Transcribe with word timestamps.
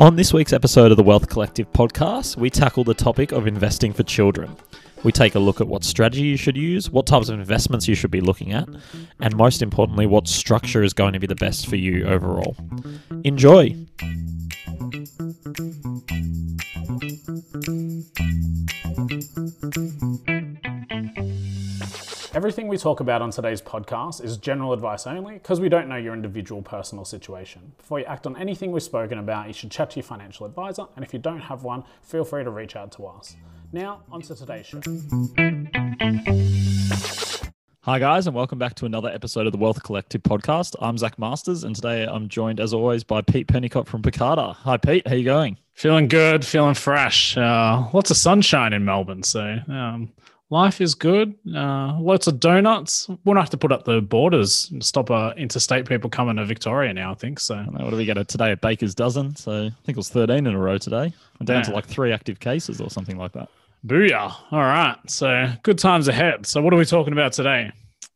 On 0.00 0.16
this 0.16 0.32
week's 0.32 0.52
episode 0.52 0.90
of 0.90 0.96
the 0.96 1.02
Wealth 1.02 1.28
Collective 1.28 1.72
podcast, 1.72 2.36
we 2.36 2.50
tackle 2.50 2.82
the 2.82 2.94
topic 2.94 3.30
of 3.30 3.46
investing 3.46 3.92
for 3.92 4.02
children. 4.02 4.56
We 5.04 5.12
take 5.12 5.34
a 5.34 5.38
look 5.38 5.60
at 5.60 5.68
what 5.68 5.84
strategy 5.84 6.22
you 6.22 6.36
should 6.36 6.56
use, 6.56 6.90
what 6.90 7.06
types 7.06 7.28
of 7.28 7.38
investments 7.38 7.86
you 7.86 7.94
should 7.94 8.10
be 8.10 8.20
looking 8.20 8.52
at, 8.52 8.68
and 9.20 9.36
most 9.36 9.62
importantly, 9.62 10.06
what 10.06 10.26
structure 10.26 10.82
is 10.82 10.92
going 10.92 11.12
to 11.12 11.20
be 11.20 11.26
the 11.26 11.36
best 11.36 11.68
for 11.68 11.76
you 11.76 12.04
overall. 12.04 12.56
Enjoy! 13.24 13.76
Everything 22.42 22.66
we 22.66 22.76
talk 22.76 22.98
about 22.98 23.22
on 23.22 23.30
today's 23.30 23.62
podcast 23.62 24.20
is 24.20 24.36
general 24.36 24.72
advice 24.72 25.06
only 25.06 25.34
because 25.34 25.60
we 25.60 25.68
don't 25.68 25.88
know 25.88 25.94
your 25.94 26.12
individual 26.12 26.60
personal 26.60 27.04
situation. 27.04 27.70
Before 27.78 28.00
you 28.00 28.04
act 28.06 28.26
on 28.26 28.36
anything 28.36 28.72
we've 28.72 28.82
spoken 28.82 29.18
about, 29.18 29.46
you 29.46 29.52
should 29.52 29.70
chat 29.70 29.90
to 29.90 30.00
your 30.00 30.02
financial 30.02 30.44
advisor, 30.44 30.86
and 30.96 31.04
if 31.04 31.12
you 31.12 31.20
don't 31.20 31.38
have 31.38 31.62
one, 31.62 31.84
feel 32.02 32.24
free 32.24 32.42
to 32.42 32.50
reach 32.50 32.74
out 32.74 32.90
to 32.96 33.06
us. 33.06 33.36
Now, 33.70 34.02
on 34.10 34.22
to 34.22 34.34
today's 34.34 34.66
show. 34.66 34.80
Hi, 37.82 38.00
guys, 38.00 38.26
and 38.26 38.34
welcome 38.34 38.58
back 38.58 38.74
to 38.74 38.86
another 38.86 39.10
episode 39.10 39.46
of 39.46 39.52
the 39.52 39.58
Wealth 39.58 39.80
Collective 39.84 40.24
podcast. 40.24 40.74
I'm 40.80 40.98
Zac 40.98 41.20
Masters, 41.20 41.62
and 41.62 41.76
today 41.76 42.06
I'm 42.06 42.28
joined, 42.28 42.58
as 42.58 42.74
always, 42.74 43.04
by 43.04 43.22
Pete 43.22 43.46
Pennicott 43.46 43.86
from 43.86 44.02
Pekada. 44.02 44.56
Hi, 44.56 44.78
Pete. 44.78 45.06
How 45.06 45.14
you 45.14 45.24
going? 45.24 45.58
Feeling 45.74 46.08
good, 46.08 46.44
feeling 46.44 46.74
fresh. 46.74 47.36
Uh, 47.36 47.88
lots 47.92 48.10
of 48.10 48.16
sunshine 48.16 48.72
in 48.72 48.84
Melbourne, 48.84 49.22
so 49.22 49.58
um, 49.68 50.10
life 50.52 50.80
is 50.82 50.94
good. 50.94 51.34
Uh, 51.52 51.98
lots 51.98 52.26
of 52.26 52.38
donuts. 52.38 53.08
We'll 53.24 53.34
not 53.34 53.40
have 53.40 53.50
to 53.50 53.56
put 53.56 53.72
up 53.72 53.84
the 53.84 54.02
borders 54.02 54.68
and 54.70 54.84
stop 54.84 55.10
uh, 55.10 55.32
interstate 55.36 55.86
people 55.88 56.10
coming 56.10 56.36
to 56.36 56.44
Victoria 56.44 56.92
now, 56.92 57.10
I 57.10 57.14
think. 57.14 57.40
So, 57.40 57.56
know, 57.56 57.84
what 57.84 57.90
do 57.90 57.96
we 57.96 58.04
get 58.04 58.28
today? 58.28 58.52
A 58.52 58.56
baker's 58.56 58.94
dozen. 58.94 59.34
So, 59.34 59.52
I 59.52 59.70
think 59.84 59.88
it 59.88 59.96
was 59.96 60.10
13 60.10 60.46
in 60.46 60.54
a 60.54 60.58
row 60.58 60.76
today. 60.78 61.12
We're 61.40 61.46
down 61.46 61.56
Yeah. 61.56 61.62
to 61.62 61.72
like 61.72 61.86
three 61.86 62.12
active 62.12 62.38
cases 62.38 62.80
or 62.82 62.90
something 62.90 63.16
like 63.16 63.32
that. 63.32 63.48
booyah. 63.86 64.32
All 64.52 64.60
right. 64.60 64.96
So, 65.08 65.48
good 65.62 65.78
times 65.78 66.06
ahead. 66.06 66.46
So, 66.46 66.60
what 66.60 66.72
are 66.74 66.76
we 66.76 66.84
talking 66.84 67.14
about 67.14 67.32
today? 67.32 67.72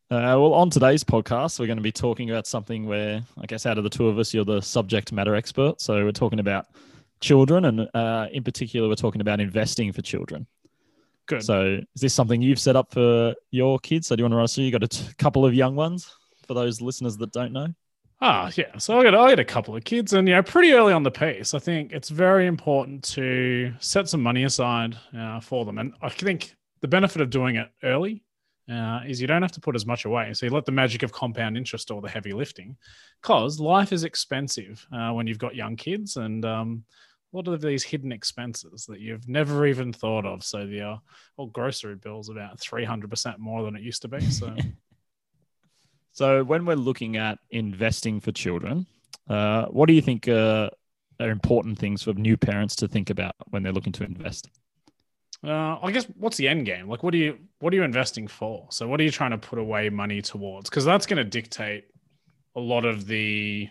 Uh, 0.09 0.37
well, 0.39 0.53
on 0.55 0.71
today's 0.71 1.03
podcast, 1.03 1.59
we're 1.59 1.67
going 1.67 1.79
to 1.79 1.83
be 1.83 1.91
talking 1.91 2.31
about 2.31 2.47
something 2.47 2.87
where, 2.87 3.23
I 3.41 3.47
guess, 3.47 3.67
out 3.67 3.77
of 3.79 3.83
the 3.83 3.91
two 3.91 4.07
of 4.09 4.19
us, 4.21 4.33
you're 4.33 4.45
the 4.45 4.61
subject 4.61 5.11
matter 5.11 5.35
expert. 5.35 5.81
So, 5.81 6.05
we're 6.05 6.13
talking 6.13 6.39
about 6.39 6.67
children, 7.21 7.65
and 7.65 7.89
uh, 7.95 8.27
in 8.31 8.45
particular, 8.45 8.89
we're 8.89 8.95
talking 8.95 9.21
about 9.23 9.41
investing 9.41 9.91
for 9.93 10.03
children. 10.03 10.47
Good. 11.27 11.43
So, 11.43 11.81
is 11.95 12.01
this 12.01 12.15
something 12.15 12.41
you've 12.41 12.61
set 12.61 12.77
up 12.77 12.93
for 12.93 13.35
your 13.51 13.79
kids? 13.81 14.07
So, 14.07 14.17
do 14.17 14.21
you 14.21 14.25
want 14.25 14.33
to 14.33 14.37
run 14.37 14.45
us 14.45 14.55
through? 14.55 14.65
You 14.65 14.73
got 14.73 14.85
a 14.85 14.89
t- 14.89 15.13
couple 15.19 15.45
of 15.45 15.55
young 15.55 15.75
ones 15.75 16.11
for 16.47 16.55
those 16.55 16.81
listeners 16.81 17.17
that 17.17 17.33
don't 17.33 17.53
know. 17.53 17.69
Ah, 18.21 18.51
yeah. 18.57 18.79
So 18.79 18.99
I 18.99 19.03
got 19.03 19.15
I 19.15 19.31
got 19.31 19.41
a 19.41 19.45
couple 19.45 19.77
of 19.77 19.85
kids, 19.85 20.15
and 20.15 20.27
you 20.27 20.35
know, 20.35 20.43
pretty 20.43 20.73
early 20.73 20.93
on 20.93 21.03
the 21.03 21.11
piece, 21.11 21.53
I 21.53 21.59
think 21.59 21.93
it's 21.93 22.09
very 22.09 22.47
important 22.47 23.05
to 23.15 23.75
set 23.79 24.09
some 24.09 24.23
money 24.23 24.45
aside 24.45 24.97
uh, 25.17 25.41
for 25.41 25.65
them. 25.67 25.79
And 25.79 25.93
I 26.01 26.09
think 26.09 26.55
the 26.81 26.89
benefit 26.89 27.21
of 27.21 27.29
doing 27.29 27.57
it 27.57 27.69
early 27.83 28.25
uh, 28.73 29.01
is 29.07 29.21
you 29.21 29.27
don't 29.27 29.43
have 29.43 29.53
to 29.53 29.61
put 29.61 29.77
as 29.77 29.85
much 29.85 30.07
away. 30.07 30.33
So 30.33 30.47
you 30.47 30.53
let 30.53 30.65
the 30.65 30.73
magic 30.73 31.03
of 31.03 31.13
compound 31.13 31.59
interest 31.59 31.91
or 31.91 32.01
the 32.01 32.09
heavy 32.09 32.33
lifting, 32.33 32.77
because 33.21 33.61
life 33.61 33.93
is 33.93 34.05
expensive 34.05 34.87
uh, 34.93 35.11
when 35.11 35.27
you've 35.27 35.39
got 35.39 35.55
young 35.55 35.77
kids, 35.77 36.17
and 36.17 36.45
um, 36.47 36.85
a 37.37 37.39
lot 37.39 37.49
of 37.49 37.61
these 37.61 37.85
hidden 37.85 38.13
expenses 38.13 38.87
that 38.89 39.01
you've 39.01 39.29
never 39.29 39.67
even 39.67 39.93
thought 39.93 40.25
of. 40.25 40.43
So 40.43 40.67
the 40.67 40.81
uh, 40.81 40.97
well, 41.37 41.49
grocery 41.49 41.97
bills 41.97 42.31
about 42.31 42.59
three 42.59 42.85
hundred 42.85 43.11
percent 43.11 43.39
more 43.39 43.63
than 43.63 43.77
it 43.77 43.83
used 43.83 44.03
to 44.03 44.09
be. 44.09 44.21
So. 44.31 44.55
So, 46.13 46.43
when 46.43 46.65
we're 46.65 46.77
looking 46.77 47.19
at 47.19 47.39
investing 47.51 48.21
for 48.21 48.33
children, 48.33 48.87
uh, 49.29 49.67
what 49.67 49.85
do 49.85 49.93
you 49.93 50.01
think 50.01 50.27
uh, 50.27 50.71
are 51.21 51.29
important 51.29 51.79
things 51.79 52.03
for 52.03 52.15
new 52.15 52.39
parents 52.39 52.75
to 52.77 52.89
think 52.89 53.11
about 53.11 53.35
when 53.51 53.63
they're 53.63 53.71
looking 53.75 53.93
to 53.93 54.05
invest? 54.05 54.49
Uh, 55.45 55.79
I 55.79 55.93
guess 55.93 56.07
what's 56.17 56.39
the 56.39 56.49
end 56.49 56.65
game? 56.65 56.89
Like, 56.89 57.03
what 57.03 57.13
are 57.13 57.19
you 57.19 57.39
what 57.59 57.71
are 57.75 57.77
you 57.77 57.83
investing 57.83 58.29
for? 58.29 58.67
So, 58.71 58.89
what 58.89 58.99
are 58.99 59.03
you 59.03 59.11
trying 59.11 59.33
to 59.33 59.39
put 59.39 59.59
away 59.59 59.91
money 59.91 60.23
towards? 60.23 60.71
Because 60.71 60.87
that's 60.87 61.05
going 61.05 61.19
to 61.19 61.25
dictate 61.25 61.85
a 62.55 62.61
lot 62.61 62.87
of 62.87 63.07
the, 63.07 63.69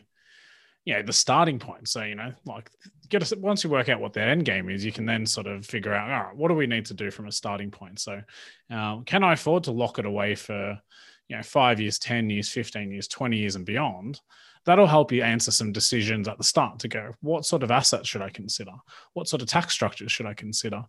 you 0.85 0.93
know, 0.93 1.01
the 1.01 1.13
starting 1.13 1.59
point. 1.59 1.87
So, 1.87 2.03
you 2.03 2.15
know, 2.15 2.31
like 2.45 2.69
get 3.09 3.31
a, 3.31 3.39
once 3.39 3.63
you 3.63 3.69
work 3.69 3.89
out 3.89 3.99
what 3.99 4.13
that 4.13 4.29
end 4.29 4.45
game 4.45 4.69
is, 4.69 4.85
you 4.85 4.91
can 4.91 5.05
then 5.05 5.25
sort 5.25 5.47
of 5.47 5.65
figure 5.65 5.93
out, 5.93 6.09
all 6.09 6.27
right, 6.27 6.35
what 6.35 6.47
do 6.47 6.53
we 6.53 6.67
need 6.67 6.85
to 6.85 6.93
do 6.93 7.11
from 7.11 7.27
a 7.27 7.31
starting 7.31 7.71
point? 7.71 7.99
So, 7.99 8.21
um, 8.69 9.03
can 9.03 9.23
I 9.23 9.33
afford 9.33 9.63
to 9.65 9.71
lock 9.71 9.99
it 9.99 10.05
away 10.05 10.35
for, 10.35 10.79
you 11.27 11.35
know, 11.35 11.43
five 11.43 11.79
years, 11.79 11.99
ten 11.99 12.29
years, 12.29 12.49
fifteen 12.49 12.91
years, 12.91 13.07
twenty 13.07 13.37
years, 13.37 13.55
and 13.55 13.65
beyond? 13.65 14.21
That'll 14.65 14.87
help 14.87 15.11
you 15.11 15.23
answer 15.23 15.51
some 15.51 15.71
decisions 15.71 16.27
at 16.27 16.37
the 16.37 16.43
start 16.43 16.79
to 16.79 16.87
go, 16.87 17.13
what 17.21 17.45
sort 17.45 17.63
of 17.63 17.71
assets 17.71 18.07
should 18.07 18.21
I 18.21 18.29
consider? 18.29 18.71
What 19.13 19.27
sort 19.27 19.41
of 19.41 19.47
tax 19.47 19.73
structures 19.73 20.11
should 20.11 20.25
I 20.25 20.33
consider? 20.33 20.83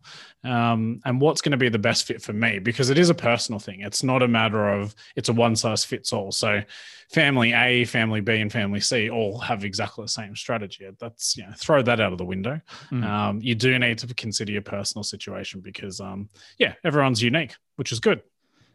um, 0.45 1.01
and 1.05 1.21
what's 1.21 1.41
going 1.41 1.53
to 1.53 1.57
be 1.57 1.69
the 1.69 1.79
best 1.79 2.07
fit 2.07 2.23
for 2.23 2.33
me 2.33 2.59
because 2.59 2.91
it 2.91 2.99
is 2.99 3.11
a 3.11 3.15
personal 3.15 3.59
thing. 3.59 3.81
It's 3.81 4.03
not 4.03 4.23
a 4.23 4.29
matter 4.29 4.69
of 4.69 4.95
it's 5.17 5.29
a 5.29 5.33
one 5.33 5.57
size 5.57 5.85
fits 5.85 6.13
all. 6.13 6.33
So, 6.33 6.63
family 7.11 7.53
A, 7.53 7.85
family 7.85 8.21
B, 8.21 8.41
and 8.41 8.53
family 8.53 8.81
C 8.81 9.11
all 9.11 9.39
have 9.39 9.65
exactly 9.65 10.05
the 10.05 10.09
same 10.09 10.37
strategy. 10.37 10.89
That's 10.99 11.37
you 11.37 11.45
know 11.45 11.53
throw 11.57 11.83
that 11.83 12.01
out 12.01 12.13
of 12.13 12.19
the 12.19 12.25
window. 12.25 12.61
Mm. 12.91 13.05
Um, 13.05 13.41
you 13.43 13.55
do 13.55 13.79
need 13.79 13.99
to 13.99 14.15
consider 14.15 14.53
your 14.53 14.63
personal 14.63 15.03
situation 15.03 15.61
because 15.61 16.01
um, 16.01 16.29
yeah, 16.59 16.75
everyone's 16.85 17.23
unique, 17.23 17.55
which 17.77 17.93
is 17.93 18.01
good. 18.01 18.23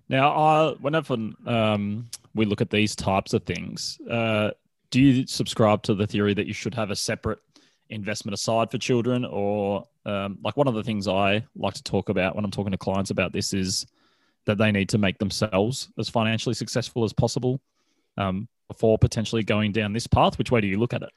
Now, 0.10 0.32
I, 0.32 0.74
whenever 0.82 1.14
um, 1.46 2.10
we 2.36 2.44
look 2.46 2.60
at 2.60 2.70
these 2.70 2.98
types 2.98 3.34
of 3.34 3.44
things, 3.44 3.98
uh, 4.10 4.52
do 4.92 5.02
you 5.02 5.26
subscribe 5.26 5.82
to 5.84 5.96
the 5.96 6.06
theory 6.06 6.34
that 6.34 6.48
you 6.48 6.54
should 6.54 6.76
have 6.76 6.92
a 6.92 6.96
separate 6.96 7.40
investment 7.90 8.34
aside 8.34 8.70
for 8.70 8.78
children? 8.78 9.26
Or, 9.26 9.88
um, 10.06 10.38
like, 10.44 10.58
one 10.58 10.68
of 10.68 10.76
the 10.76 10.84
things 10.84 11.08
I 11.08 11.44
like 11.56 11.74
to 11.74 11.84
talk 11.84 12.10
about 12.10 12.36
when 12.36 12.46
I'm 12.46 12.52
talking 12.52 12.72
to 12.72 12.78
clients 12.78 13.10
about 13.10 13.34
this 13.34 13.54
is 13.54 13.86
that 14.46 14.58
they 14.58 14.72
need 14.72 14.90
to 14.90 14.98
make 14.98 15.18
themselves 15.18 15.90
as 15.98 16.10
financially 16.10 16.56
successful 16.56 17.04
as 17.04 17.14
possible 17.14 17.62
um, 18.18 18.48
before 18.68 18.98
potentially 18.98 19.44
going 19.44 19.72
down 19.72 19.94
this 19.94 20.08
path. 20.08 20.38
Which 20.38 20.52
way 20.52 20.62
do 20.62 20.68
you 20.68 20.78
look 20.78 20.94
at 20.94 21.04
it? 21.04 21.10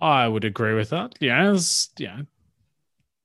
I 0.00 0.28
would 0.28 0.44
agree 0.44 0.74
with 0.74 0.90
that. 0.90 1.14
Yeah, 1.20 1.58
yeah. 1.98 2.22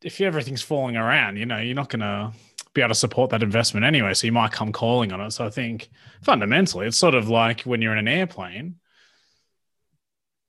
If 0.01 0.19
everything's 0.19 0.61
falling 0.61 0.97
around, 0.97 1.37
you 1.37 1.45
know, 1.45 1.59
you're 1.59 1.75
not 1.75 1.89
going 1.89 1.99
to 2.01 2.33
be 2.73 2.81
able 2.81 2.89
to 2.89 2.95
support 2.95 3.29
that 3.29 3.43
investment 3.43 3.85
anyway. 3.85 4.13
So 4.13 4.25
you 4.25 4.33
might 4.33 4.51
come 4.51 4.71
calling 4.71 5.13
on 5.13 5.21
it. 5.21 5.31
So 5.31 5.45
I 5.45 5.49
think 5.49 5.89
fundamentally, 6.23 6.87
it's 6.87 6.97
sort 6.97 7.13
of 7.13 7.29
like 7.29 7.61
when 7.61 7.81
you're 7.81 7.93
in 7.93 7.99
an 7.99 8.07
airplane. 8.07 8.75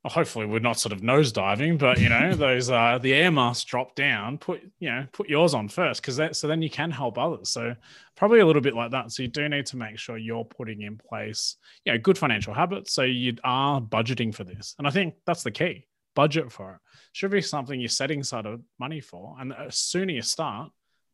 Hopefully, 0.06 0.44
we're 0.44 0.58
not 0.58 0.78
sort 0.78 0.92
of 0.92 1.00
nosediving, 1.00 1.78
but 1.78 1.98
you 1.98 2.08
know, 2.08 2.34
those 2.36 2.70
uh, 2.70 2.98
the 3.00 3.14
air 3.14 3.30
masks 3.30 3.64
drop 3.64 3.94
down. 3.94 4.38
Put 4.38 4.62
you 4.78 4.90
know, 4.90 5.06
put 5.12 5.28
yours 5.28 5.54
on 5.54 5.68
first, 5.68 6.02
because 6.02 6.16
that 6.16 6.36
so 6.36 6.46
then 6.46 6.62
you 6.62 6.70
can 6.70 6.90
help 6.90 7.18
others. 7.18 7.48
So 7.48 7.74
probably 8.16 8.40
a 8.40 8.46
little 8.46 8.62
bit 8.62 8.74
like 8.74 8.90
that. 8.90 9.12
So 9.12 9.22
you 9.22 9.28
do 9.28 9.48
need 9.48 9.66
to 9.66 9.76
make 9.76 9.98
sure 9.98 10.18
you're 10.18 10.44
putting 10.44 10.82
in 10.82 10.98
place, 10.98 11.56
you 11.84 11.92
know, 11.92 11.98
good 11.98 12.18
financial 12.18 12.54
habits. 12.54 12.92
So 12.92 13.02
you 13.02 13.36
are 13.44 13.80
budgeting 13.80 14.34
for 14.34 14.44
this, 14.44 14.74
and 14.78 14.86
I 14.86 14.90
think 14.90 15.14
that's 15.26 15.42
the 15.42 15.50
key 15.50 15.86
budget 16.14 16.52
for 16.52 16.74
it. 16.74 16.80
Should 17.12 17.30
be 17.30 17.42
something 17.42 17.80
you're 17.80 17.88
setting 17.88 18.20
aside 18.20 18.46
of 18.46 18.60
money 18.78 19.00
for, 19.00 19.36
and 19.38 19.50
the 19.50 19.66
sooner 19.70 20.12
you 20.12 20.22
start, 20.22 20.70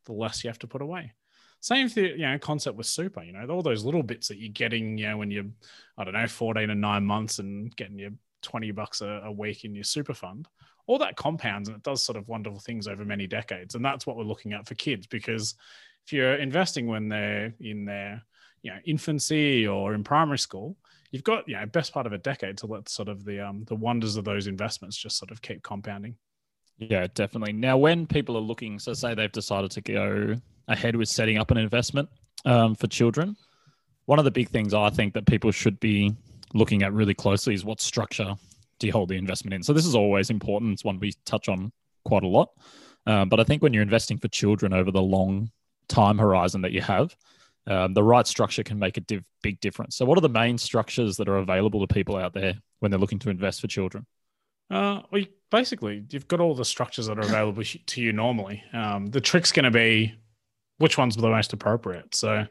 the 0.06 0.12
less 0.12 0.44
you 0.44 0.48
have 0.50 0.58
to 0.60 0.66
put 0.66 0.82
away. 0.82 1.12
Same 1.60 1.90
thing, 1.90 2.04
you 2.04 2.26
know, 2.26 2.38
concept 2.38 2.76
with 2.76 2.86
super. 2.86 3.22
You 3.22 3.32
know, 3.32 3.46
all 3.50 3.62
those 3.62 3.84
little 3.84 4.02
bits 4.02 4.28
that 4.28 4.38
you're 4.38 4.52
getting, 4.52 4.96
you 4.96 5.08
know, 5.08 5.18
when 5.18 5.30
you're, 5.30 5.44
I 5.98 6.04
don't 6.04 6.14
know, 6.14 6.26
14 6.26 6.70
and 6.70 6.80
nine 6.80 7.04
months 7.04 7.38
and 7.38 7.74
getting 7.76 7.98
your 7.98 8.12
20 8.42 8.70
bucks 8.72 9.00
a, 9.00 9.22
a 9.24 9.32
week 9.32 9.64
in 9.64 9.74
your 9.74 9.84
super 9.84 10.14
fund. 10.14 10.48
All 10.86 10.98
that 10.98 11.16
compounds 11.16 11.68
and 11.68 11.76
it 11.76 11.82
does 11.82 12.04
sort 12.04 12.18
of 12.18 12.28
wonderful 12.28 12.60
things 12.60 12.88
over 12.88 13.04
many 13.04 13.26
decades. 13.26 13.74
And 13.74 13.84
that's 13.84 14.06
what 14.06 14.16
we're 14.16 14.24
looking 14.24 14.52
at 14.52 14.66
for 14.66 14.74
kids 14.74 15.06
because 15.06 15.54
if 16.06 16.12
you're 16.12 16.34
investing 16.34 16.86
when 16.86 17.08
they're 17.08 17.54
in 17.60 17.84
their, 17.84 18.22
you 18.62 18.72
know, 18.72 18.78
infancy 18.84 19.66
or 19.66 19.94
in 19.94 20.02
primary 20.02 20.38
school, 20.38 20.76
you've 21.10 21.24
got 21.24 21.48
you 21.48 21.56
know 21.56 21.66
best 21.66 21.92
part 21.92 22.06
of 22.06 22.12
a 22.12 22.18
decade 22.18 22.56
to 22.58 22.66
let 22.66 22.88
sort 22.88 23.08
of 23.08 23.24
the 23.24 23.40
um 23.40 23.64
the 23.66 23.74
wonders 23.74 24.16
of 24.16 24.24
those 24.24 24.46
investments 24.46 24.96
just 24.96 25.18
sort 25.18 25.30
of 25.30 25.42
keep 25.42 25.62
compounding. 25.62 26.16
Yeah, 26.78 27.06
definitely. 27.14 27.52
Now, 27.52 27.76
when 27.76 28.06
people 28.06 28.36
are 28.38 28.40
looking, 28.40 28.78
so 28.78 28.94
say 28.94 29.14
they've 29.14 29.30
decided 29.30 29.70
to 29.72 29.82
go 29.82 30.34
ahead 30.66 30.96
with 30.96 31.08
setting 31.08 31.36
up 31.36 31.50
an 31.50 31.58
investment 31.58 32.08
um, 32.46 32.74
for 32.74 32.86
children, 32.86 33.36
one 34.06 34.18
of 34.18 34.24
the 34.24 34.30
big 34.30 34.48
things 34.48 34.72
I 34.72 34.88
think 34.88 35.12
that 35.12 35.26
people 35.26 35.50
should 35.50 35.78
be 35.78 36.16
looking 36.54 36.82
at 36.82 36.92
really 36.92 37.14
closely 37.14 37.54
is 37.54 37.64
what 37.64 37.80
structure 37.80 38.34
do 38.78 38.86
you 38.86 38.92
hold 38.92 39.08
the 39.08 39.16
investment 39.16 39.54
in. 39.54 39.62
So 39.62 39.72
this 39.72 39.86
is 39.86 39.94
always 39.94 40.30
important. 40.30 40.72
It's 40.72 40.84
one 40.84 40.98
we 40.98 41.12
touch 41.24 41.48
on 41.48 41.70
quite 42.04 42.22
a 42.22 42.28
lot. 42.28 42.50
Um, 43.06 43.28
but 43.28 43.40
I 43.40 43.44
think 43.44 43.62
when 43.62 43.72
you're 43.72 43.82
investing 43.82 44.18
for 44.18 44.28
children 44.28 44.72
over 44.72 44.90
the 44.90 45.02
long 45.02 45.50
time 45.88 46.18
horizon 46.18 46.62
that 46.62 46.72
you 46.72 46.80
have, 46.80 47.14
um, 47.66 47.94
the 47.94 48.02
right 48.02 48.26
structure 48.26 48.62
can 48.62 48.78
make 48.78 48.96
a 48.96 49.00
div- 49.00 49.24
big 49.42 49.60
difference. 49.60 49.96
So, 49.96 50.04
what 50.04 50.16
are 50.18 50.22
the 50.22 50.28
main 50.28 50.58
structures 50.58 51.16
that 51.18 51.28
are 51.28 51.36
available 51.36 51.86
to 51.86 51.92
people 51.92 52.16
out 52.16 52.32
there 52.32 52.54
when 52.80 52.90
they're 52.90 53.00
looking 53.00 53.18
to 53.20 53.30
invest 53.30 53.60
for 53.60 53.66
children? 53.66 54.06
Uh, 54.70 55.02
well, 55.10 55.24
basically, 55.50 56.04
you've 56.10 56.28
got 56.28 56.40
all 56.40 56.54
the 56.54 56.64
structures 56.64 57.06
that 57.06 57.18
are 57.18 57.22
available 57.22 57.62
to 57.62 58.00
you 58.00 58.12
normally. 58.12 58.62
Um, 58.72 59.06
the 59.06 59.20
trick's 59.20 59.52
going 59.52 59.64
to 59.64 59.70
be 59.70 60.14
which 60.78 60.96
one's 60.96 61.16
are 61.16 61.20
the 61.20 61.28
most 61.28 61.52
appropriate. 61.52 62.14
So, 62.14 62.46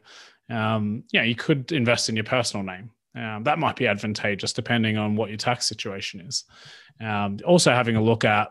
um, 0.48 1.04
yeah, 1.12 1.22
you 1.22 1.34
could 1.34 1.72
invest 1.72 2.08
in 2.08 2.16
your 2.16 2.24
personal 2.24 2.64
name. 2.64 2.90
Um, 3.14 3.44
that 3.44 3.58
might 3.58 3.76
be 3.76 3.86
advantageous 3.86 4.52
depending 4.52 4.96
on 4.96 5.16
what 5.16 5.30
your 5.30 5.38
tax 5.38 5.66
situation 5.66 6.20
is. 6.20 6.44
Um, 7.00 7.38
also, 7.44 7.72
having 7.72 7.96
a 7.96 8.02
look 8.02 8.24
at 8.24 8.48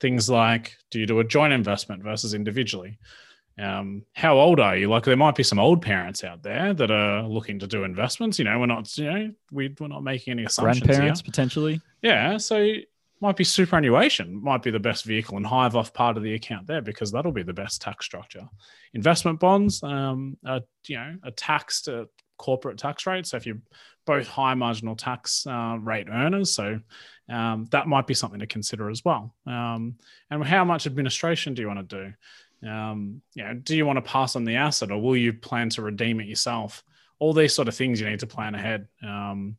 things 0.00 0.28
like 0.28 0.76
do 0.90 1.00
you 1.00 1.06
do 1.06 1.20
a 1.20 1.24
joint 1.24 1.52
investment 1.52 2.02
versus 2.02 2.34
individually? 2.34 2.98
Um, 3.58 4.02
how 4.14 4.38
old 4.38 4.60
are 4.60 4.76
you? 4.76 4.90
Like 4.90 5.04
there 5.04 5.16
might 5.16 5.34
be 5.34 5.42
some 5.42 5.58
old 5.58 5.80
parents 5.80 6.24
out 6.24 6.42
there 6.42 6.74
that 6.74 6.90
are 6.90 7.22
looking 7.22 7.58
to 7.60 7.66
do 7.66 7.84
investments. 7.84 8.38
You 8.38 8.44
know, 8.44 8.58
we're 8.58 8.66
not, 8.66 8.96
you 8.98 9.10
know, 9.10 9.30
we, 9.50 9.74
we're 9.80 9.88
not 9.88 10.02
making 10.02 10.32
any 10.32 10.44
assumptions. 10.44 10.86
Grandparents 10.86 11.20
here. 11.20 11.24
potentially. 11.24 11.80
Yeah. 12.02 12.36
So 12.36 12.74
might 13.20 13.36
be 13.36 13.44
superannuation 13.44 14.42
might 14.42 14.62
be 14.62 14.70
the 14.70 14.78
best 14.78 15.04
vehicle 15.04 15.38
and 15.38 15.46
hive 15.46 15.74
off 15.74 15.94
part 15.94 16.18
of 16.18 16.22
the 16.22 16.34
account 16.34 16.66
there 16.66 16.82
because 16.82 17.10
that'll 17.10 17.32
be 17.32 17.42
the 17.42 17.54
best 17.54 17.80
tax 17.80 18.04
structure. 18.04 18.46
Investment 18.92 19.40
bonds, 19.40 19.82
um, 19.82 20.36
are, 20.44 20.60
you 20.86 20.98
know, 20.98 21.16
a 21.22 21.30
taxed 21.30 21.88
uh, 21.88 22.04
corporate 22.38 22.78
tax 22.78 23.06
rate. 23.06 23.26
So 23.26 23.36
if 23.36 23.46
you're 23.46 23.60
both 24.06 24.26
high 24.26 24.54
marginal 24.54 24.96
tax 24.96 25.46
uh, 25.46 25.78
rate 25.80 26.08
earners, 26.10 26.52
so 26.52 26.80
um, 27.28 27.66
that 27.70 27.86
might 27.86 28.06
be 28.06 28.14
something 28.14 28.40
to 28.40 28.46
consider 28.46 28.90
as 28.90 29.04
well. 29.04 29.34
Um, 29.46 29.96
and 30.30 30.44
how 30.44 30.64
much 30.64 30.86
administration 30.86 31.54
do 31.54 31.62
you 31.62 31.68
want 31.68 31.88
to 31.88 31.96
do? 32.62 32.68
Um, 32.68 33.20
you 33.34 33.44
know, 33.44 33.54
do 33.54 33.76
you 33.76 33.84
want 33.84 33.96
to 33.98 34.02
pass 34.02 34.36
on 34.36 34.44
the 34.44 34.56
asset 34.56 34.90
or 34.90 35.00
will 35.00 35.16
you 35.16 35.32
plan 35.32 35.68
to 35.70 35.82
redeem 35.82 36.20
it 36.20 36.26
yourself? 36.26 36.82
All 37.18 37.32
these 37.32 37.54
sort 37.54 37.68
of 37.68 37.74
things 37.74 38.00
you 38.00 38.08
need 38.08 38.20
to 38.20 38.26
plan 38.26 38.54
ahead. 38.54 38.88
Um, 39.02 39.56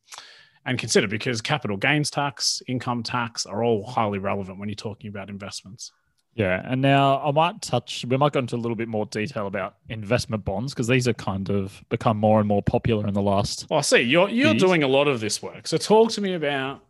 and 0.66 0.78
consider 0.78 1.08
because 1.08 1.42
capital 1.42 1.78
gains 1.78 2.12
tax, 2.12 2.62
income 2.68 3.02
tax 3.02 3.46
are 3.46 3.64
all 3.64 3.86
highly 3.86 4.20
relevant 4.20 4.60
when 4.60 4.68
you're 4.68 4.76
talking 4.76 5.10
about 5.10 5.30
investments. 5.30 5.94
Yeah, 6.38 6.62
and 6.63 6.84
now 6.84 7.19
I 7.19 7.31
might 7.31 7.63
touch. 7.63 8.06
We 8.07 8.16
might 8.16 8.31
go 8.31 8.38
into 8.39 8.56
a 8.56 8.57
little 8.57 8.75
bit 8.75 8.88
more 8.88 9.07
detail 9.07 9.48
about 9.48 9.75
investment 9.89 10.45
bonds 10.45 10.72
because 10.74 10.88
these 10.88 11.07
are 11.07 11.13
kind 11.13 11.50
of 11.50 11.84
become 11.89 12.18
more 12.18 12.39
and 12.39 12.48
more 12.48 12.62
popular 12.62 13.07
in 13.07 13.16
the 13.16 13.24
last. 13.24 13.66
Well, 13.72 13.80
I 13.80 13.81
see 13.81 14.01
you're 14.01 14.30
you're 14.30 14.51
Years. 14.51 14.62
doing 14.62 14.84
a 14.84 14.88
lot 14.88 15.07
of 15.07 15.19
this 15.19 15.42
work. 15.42 15.68
So 15.68 15.78
talk 15.78 16.12
to 16.12 16.22
me 16.22 16.36
about 16.36 16.84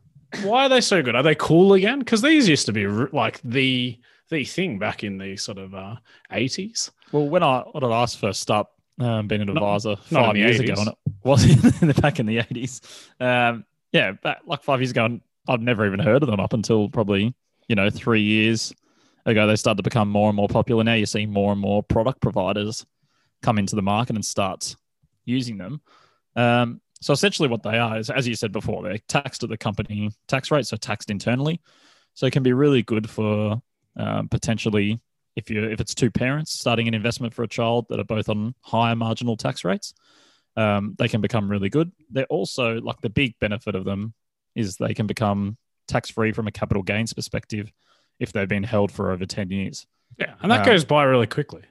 why 0.43 0.65
are 0.65 0.69
they 0.69 0.81
so 0.81 1.01
good? 1.01 1.15
Are 1.15 1.23
they 1.23 1.33
cool 1.35 1.73
again? 1.73 1.99
Because 1.99 2.21
these 2.21 2.49
used 2.49 2.65
to 2.65 2.73
be 2.73 2.87
like 2.87 3.39
the 3.41 3.97
the 4.29 4.43
thing 4.43 4.79
back 4.79 5.05
in 5.05 5.17
the 5.17 5.37
sort 5.37 5.57
of 5.57 5.73
uh, 5.73 5.95
80s. 6.29 6.91
Well, 7.13 7.29
when 7.29 7.41
I 7.41 7.61
when 7.71 7.85
I 7.85 7.87
last 7.87 8.19
first 8.19 8.41
started 8.41 8.69
um, 8.99 9.27
being 9.29 9.39
an 9.41 9.47
Not- 9.47 9.55
advisor 9.55 9.95
not 10.11 10.25
five 10.25 10.33
the 10.33 10.39
years 10.41 10.59
80s. 10.59 10.63
ago, 10.63 10.73
and 10.81 10.89
it 10.89 10.97
was 11.23 11.43
in 11.81 11.87
the, 11.87 11.93
back 11.93 12.19
in 12.19 12.25
the 12.25 12.39
eighties. 12.39 12.81
Um, 13.21 13.63
yeah, 13.93 14.11
back, 14.11 14.39
like 14.45 14.63
five 14.63 14.81
years 14.81 14.91
ago, 14.91 15.21
I'd 15.47 15.61
never 15.61 15.85
even 15.85 15.99
heard 15.99 16.21
of 16.21 16.29
them 16.29 16.41
up 16.41 16.51
until 16.51 16.89
probably 16.89 17.33
you 17.69 17.75
know 17.77 17.89
three 17.89 18.21
years 18.23 18.73
ago. 19.27 19.45
They 19.45 19.55
started 19.55 19.77
to 19.77 19.83
become 19.83 20.09
more 20.09 20.29
and 20.29 20.35
more 20.35 20.47
popular. 20.47 20.83
Now 20.83 20.93
you 20.93 21.05
see 21.05 21.25
more 21.25 21.51
and 21.51 21.61
more 21.61 21.83
product 21.83 22.21
providers 22.21 22.85
come 23.43 23.59
into 23.59 23.75
the 23.75 23.81
market 23.81 24.15
and 24.15 24.25
start 24.25 24.75
using 25.25 25.57
them. 25.57 25.81
Um, 26.35 26.81
so 27.01 27.13
essentially, 27.13 27.49
what 27.49 27.61
they 27.61 27.77
are 27.77 27.99
is, 27.99 28.09
as 28.09 28.27
you 28.27 28.35
said 28.35 28.51
before, 28.51 28.81
they're 28.81 28.97
taxed 29.07 29.43
at 29.43 29.49
the 29.49 29.57
company 29.57 30.09
tax 30.27 30.49
rate, 30.49 30.65
so 30.65 30.77
taxed 30.77 31.11
internally. 31.11 31.61
So 32.15 32.25
it 32.25 32.33
can 32.33 32.41
be 32.41 32.53
really 32.53 32.81
good 32.81 33.07
for 33.07 33.61
um, 33.95 34.27
potentially 34.29 34.99
if 35.35 35.51
you 35.51 35.63
if 35.65 35.79
it's 35.79 35.93
two 35.93 36.09
parents 36.09 36.59
starting 36.59 36.87
an 36.87 36.95
investment 36.95 37.33
for 37.33 37.43
a 37.43 37.47
child 37.47 37.85
that 37.89 37.99
are 37.99 38.05
both 38.05 38.29
on 38.29 38.55
higher 38.61 38.95
marginal 38.95 39.37
tax 39.37 39.63
rates, 39.63 39.93
um, 40.55 40.95
they 40.97 41.07
can 41.07 41.21
become 41.21 41.49
really 41.49 41.69
good. 41.69 41.91
They're 42.09 42.25
also 42.25 42.81
like 42.81 43.01
the 43.01 43.09
big 43.09 43.37
benefit 43.39 43.75
of 43.75 43.85
them 43.85 44.15
is 44.55 44.77
they 44.77 44.95
can 44.95 45.05
become 45.05 45.57
tax 45.87 46.09
free 46.09 46.31
from 46.31 46.47
a 46.47 46.51
capital 46.51 46.81
gains 46.81 47.13
perspective 47.13 47.71
if 48.19 48.31
they've 48.33 48.47
been 48.47 48.63
held 48.63 48.91
for 48.91 49.11
over 49.11 49.25
ten 49.25 49.49
years. 49.49 49.85
Yeah, 50.17 50.33
and 50.41 50.51
that 50.51 50.61
Um, 50.61 50.65
goes 50.65 50.85
by 50.85 51.03
really 51.03 51.27
quickly. 51.27 51.61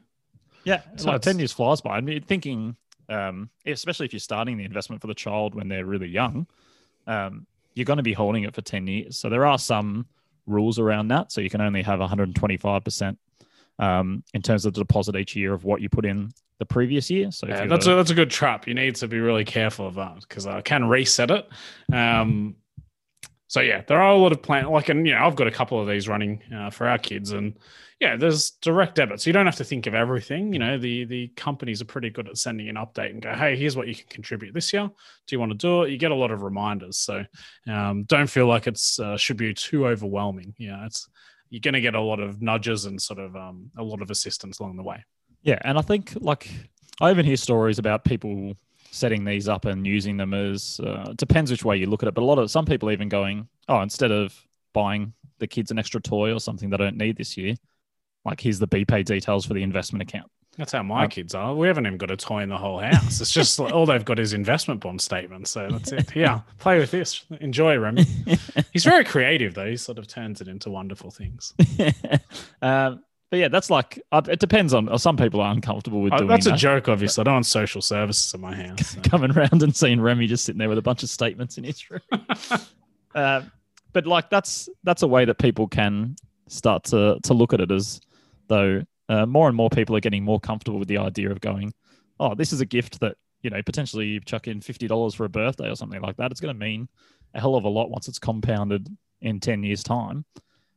Yeah, 0.64 0.82
So 0.96 1.10
like 1.10 1.22
ten 1.22 1.38
years 1.38 1.52
flies 1.52 1.80
by. 1.80 1.96
I 1.96 2.00
mean, 2.00 2.20
thinking, 2.22 2.76
um, 3.08 3.50
especially 3.66 4.06
if 4.06 4.12
you're 4.12 4.20
starting 4.20 4.56
the 4.56 4.64
investment 4.64 5.00
for 5.00 5.06
the 5.06 5.14
child 5.14 5.54
when 5.54 5.68
they're 5.68 5.84
really 5.86 6.08
young, 6.08 6.46
um, 7.06 7.46
you're 7.74 7.84
going 7.84 7.98
to 7.98 8.02
be 8.02 8.12
holding 8.12 8.44
it 8.44 8.54
for 8.54 8.62
ten 8.62 8.86
years. 8.86 9.18
So 9.18 9.28
there 9.28 9.46
are 9.46 9.58
some 9.58 10.06
rules 10.46 10.78
around 10.78 11.08
that. 11.08 11.32
So 11.32 11.40
you 11.40 11.50
can 11.50 11.60
only 11.60 11.82
have 11.82 12.00
125 12.00 12.84
percent 12.84 13.18
um, 13.78 14.22
in 14.34 14.42
terms 14.42 14.64
of 14.64 14.74
the 14.74 14.80
deposit 14.80 15.16
each 15.16 15.36
year 15.36 15.52
of 15.52 15.64
what 15.64 15.80
you 15.80 15.88
put 15.88 16.04
in 16.04 16.30
the 16.58 16.64
previous 16.66 17.10
year. 17.10 17.30
So 17.30 17.46
Yeah, 17.46 17.66
that's 17.66 17.86
a, 17.86 17.94
that's 17.94 18.10
a 18.10 18.14
good 18.14 18.30
trap. 18.30 18.66
You 18.66 18.74
need 18.74 18.94
to 18.96 19.08
be 19.08 19.20
really 19.20 19.44
careful 19.44 19.86
of 19.86 19.94
that 19.96 20.20
because 20.20 20.46
I 20.46 20.62
can 20.62 20.88
reset 20.88 21.30
it. 21.30 21.48
Um, 21.92 22.56
so 23.48 23.60
yeah, 23.60 23.82
there 23.86 24.00
are 24.00 24.10
a 24.12 24.16
lot 24.16 24.32
of 24.32 24.42
plan. 24.42 24.66
Like, 24.66 24.88
and 24.88 25.06
you 25.06 25.14
know, 25.14 25.24
I've 25.24 25.36
got 25.36 25.46
a 25.46 25.52
couple 25.52 25.80
of 25.80 25.86
these 25.86 26.08
running 26.08 26.42
uh, 26.54 26.70
for 26.70 26.88
our 26.88 26.98
kids, 26.98 27.32
and 27.32 27.56
yeah, 28.00 28.16
there's 28.16 28.50
direct 28.62 28.96
debit, 28.96 29.20
so 29.20 29.28
you 29.28 29.32
don't 29.32 29.46
have 29.46 29.56
to 29.56 29.64
think 29.64 29.86
of 29.86 29.94
everything. 29.94 30.52
You 30.52 30.58
know, 30.58 30.78
the 30.78 31.04
the 31.04 31.28
companies 31.28 31.80
are 31.80 31.86
pretty 31.86 32.10
good 32.10 32.28
at 32.28 32.38
sending 32.38 32.68
an 32.68 32.76
update 32.76 33.10
and 33.10 33.22
go, 33.22 33.32
hey, 33.34 33.56
here's 33.56 33.76
what 33.76 33.88
you 33.88 33.94
can 33.94 34.06
contribute 34.08 34.52
this 34.52 34.72
year. 34.72 34.88
Do 34.88 35.36
you 35.36 35.40
want 35.40 35.52
to 35.52 35.58
do 35.58 35.82
it? 35.82 35.90
You 35.90 35.96
get 35.96 36.10
a 36.10 36.16
lot 36.16 36.30
of 36.30 36.42
reminders, 36.42 36.98
so 36.98 37.24
um, 37.68 38.04
don't 38.04 38.28
feel 38.28 38.46
like 38.46 38.66
it's 38.66 38.98
uh, 38.98 39.16
should 39.16 39.36
be 39.36 39.54
too 39.54 39.86
overwhelming. 39.86 40.54
Yeah, 40.58 40.84
it's 40.84 41.08
you're 41.50 41.60
going 41.60 41.74
to 41.74 41.80
get 41.80 41.94
a 41.94 42.00
lot 42.00 42.18
of 42.18 42.42
nudges 42.42 42.86
and 42.86 43.00
sort 43.00 43.20
of 43.20 43.36
um, 43.36 43.70
a 43.78 43.82
lot 43.82 44.02
of 44.02 44.10
assistance 44.10 44.58
along 44.58 44.76
the 44.76 44.82
way. 44.82 45.04
Yeah, 45.42 45.60
and 45.62 45.78
I 45.78 45.82
think 45.82 46.14
like 46.16 46.50
I 47.00 47.10
even 47.10 47.24
hear 47.24 47.36
stories 47.36 47.78
about 47.78 48.04
people 48.04 48.54
setting 48.96 49.24
these 49.24 49.48
up 49.48 49.64
and 49.64 49.86
using 49.86 50.16
them 50.16 50.34
as 50.34 50.80
uh, 50.80 51.12
depends 51.16 51.50
which 51.50 51.64
way 51.64 51.76
you 51.76 51.86
look 51.86 52.02
at 52.02 52.08
it. 52.08 52.14
But 52.14 52.22
a 52.22 52.24
lot 52.24 52.38
of 52.38 52.50
some 52.50 52.64
people 52.64 52.90
even 52.90 53.08
going, 53.08 53.48
oh, 53.68 53.80
instead 53.80 54.10
of 54.10 54.34
buying 54.72 55.12
the 55.38 55.46
kids 55.46 55.70
an 55.70 55.78
extra 55.78 56.00
toy 56.00 56.32
or 56.32 56.40
something 56.40 56.70
they 56.70 56.76
don't 56.76 56.96
need 56.96 57.16
this 57.16 57.36
year, 57.36 57.54
like 58.24 58.40
here's 58.40 58.58
the 58.58 58.68
BPay 58.68 59.04
details 59.04 59.46
for 59.46 59.54
the 59.54 59.62
investment 59.62 60.02
account. 60.02 60.30
That's 60.56 60.72
how 60.72 60.82
my 60.82 61.04
Um, 61.04 61.10
kids 61.10 61.34
are. 61.34 61.54
We 61.54 61.66
haven't 61.68 61.86
even 61.86 61.98
got 61.98 62.10
a 62.10 62.16
toy 62.16 62.40
in 62.42 62.48
the 62.48 62.56
whole 62.56 62.80
house. 62.80 63.20
It's 63.20 63.30
just 63.30 63.60
all 63.60 63.84
they've 63.84 64.04
got 64.04 64.18
is 64.18 64.32
investment 64.32 64.80
bond 64.80 65.02
statements. 65.02 65.50
So 65.50 65.68
that's 65.70 65.92
it. 65.92 66.16
Yeah, 66.16 66.40
play 66.58 66.78
with 66.78 66.90
this. 66.90 67.24
Enjoy, 67.42 67.76
Remy. 67.76 68.06
He's 68.72 68.84
very 68.84 69.04
creative, 69.04 69.52
though. 69.52 69.66
He 69.68 69.76
sort 69.76 69.98
of 69.98 70.06
turns 70.08 70.40
it 70.40 70.48
into 70.48 70.70
wonderful 70.70 71.10
things. 71.10 71.52
um, 72.62 73.02
but 73.30 73.38
yeah, 73.38 73.48
that's 73.48 73.70
like 73.70 74.00
uh, 74.12 74.22
it 74.28 74.38
depends 74.40 74.72
on. 74.74 74.96
Some 74.98 75.16
people 75.16 75.40
are 75.40 75.52
uncomfortable 75.52 76.00
with 76.02 76.12
Uh, 76.12 76.18
doing 76.18 76.28
that's 76.28 76.46
a 76.46 76.50
that. 76.50 76.58
joke, 76.58 76.88
obviously. 76.88 77.22
I 77.22 77.24
don't 77.24 77.34
want 77.34 77.46
social 77.46 77.82
services 77.82 78.32
in 78.34 78.40
my 78.40 78.54
house. 78.54 78.88
so. 78.94 79.00
coming 79.02 79.30
around 79.32 79.62
and 79.62 79.74
seeing 79.74 80.00
Remy 80.00 80.26
just 80.26 80.44
sitting 80.44 80.58
there 80.58 80.68
with 80.68 80.78
a 80.78 80.82
bunch 80.82 81.02
of 81.02 81.08
statements 81.10 81.58
in 81.58 81.64
his 81.64 81.90
room. 81.90 82.00
uh, 83.14 83.42
but 83.92 84.06
like 84.06 84.30
that's 84.30 84.68
that's 84.84 85.02
a 85.02 85.06
way 85.06 85.24
that 85.24 85.38
people 85.38 85.66
can 85.66 86.16
start 86.48 86.84
to 86.84 87.18
to 87.24 87.34
look 87.34 87.52
at 87.52 87.60
it 87.60 87.70
as 87.70 88.00
though 88.48 88.82
uh, 89.08 89.26
more 89.26 89.48
and 89.48 89.56
more 89.56 89.70
people 89.70 89.96
are 89.96 90.00
getting 90.00 90.22
more 90.22 90.38
comfortable 90.40 90.78
with 90.78 90.88
the 90.88 90.98
idea 90.98 91.30
of 91.30 91.40
going, 91.40 91.72
oh, 92.20 92.34
this 92.34 92.52
is 92.52 92.60
a 92.60 92.66
gift 92.66 93.00
that 93.00 93.16
you 93.42 93.50
know 93.50 93.60
potentially 93.62 94.06
you 94.06 94.20
chuck 94.20 94.46
in 94.46 94.60
fifty 94.60 94.86
dollars 94.86 95.14
for 95.14 95.24
a 95.24 95.28
birthday 95.28 95.68
or 95.68 95.74
something 95.74 96.00
like 96.00 96.16
that. 96.18 96.30
It's 96.30 96.40
going 96.40 96.54
to 96.54 96.58
mean 96.58 96.88
a 97.34 97.40
hell 97.40 97.56
of 97.56 97.64
a 97.64 97.68
lot 97.68 97.90
once 97.90 98.06
it's 98.08 98.18
compounded 98.18 98.88
in 99.20 99.40
ten 99.40 99.62
years' 99.64 99.82
time. 99.82 100.24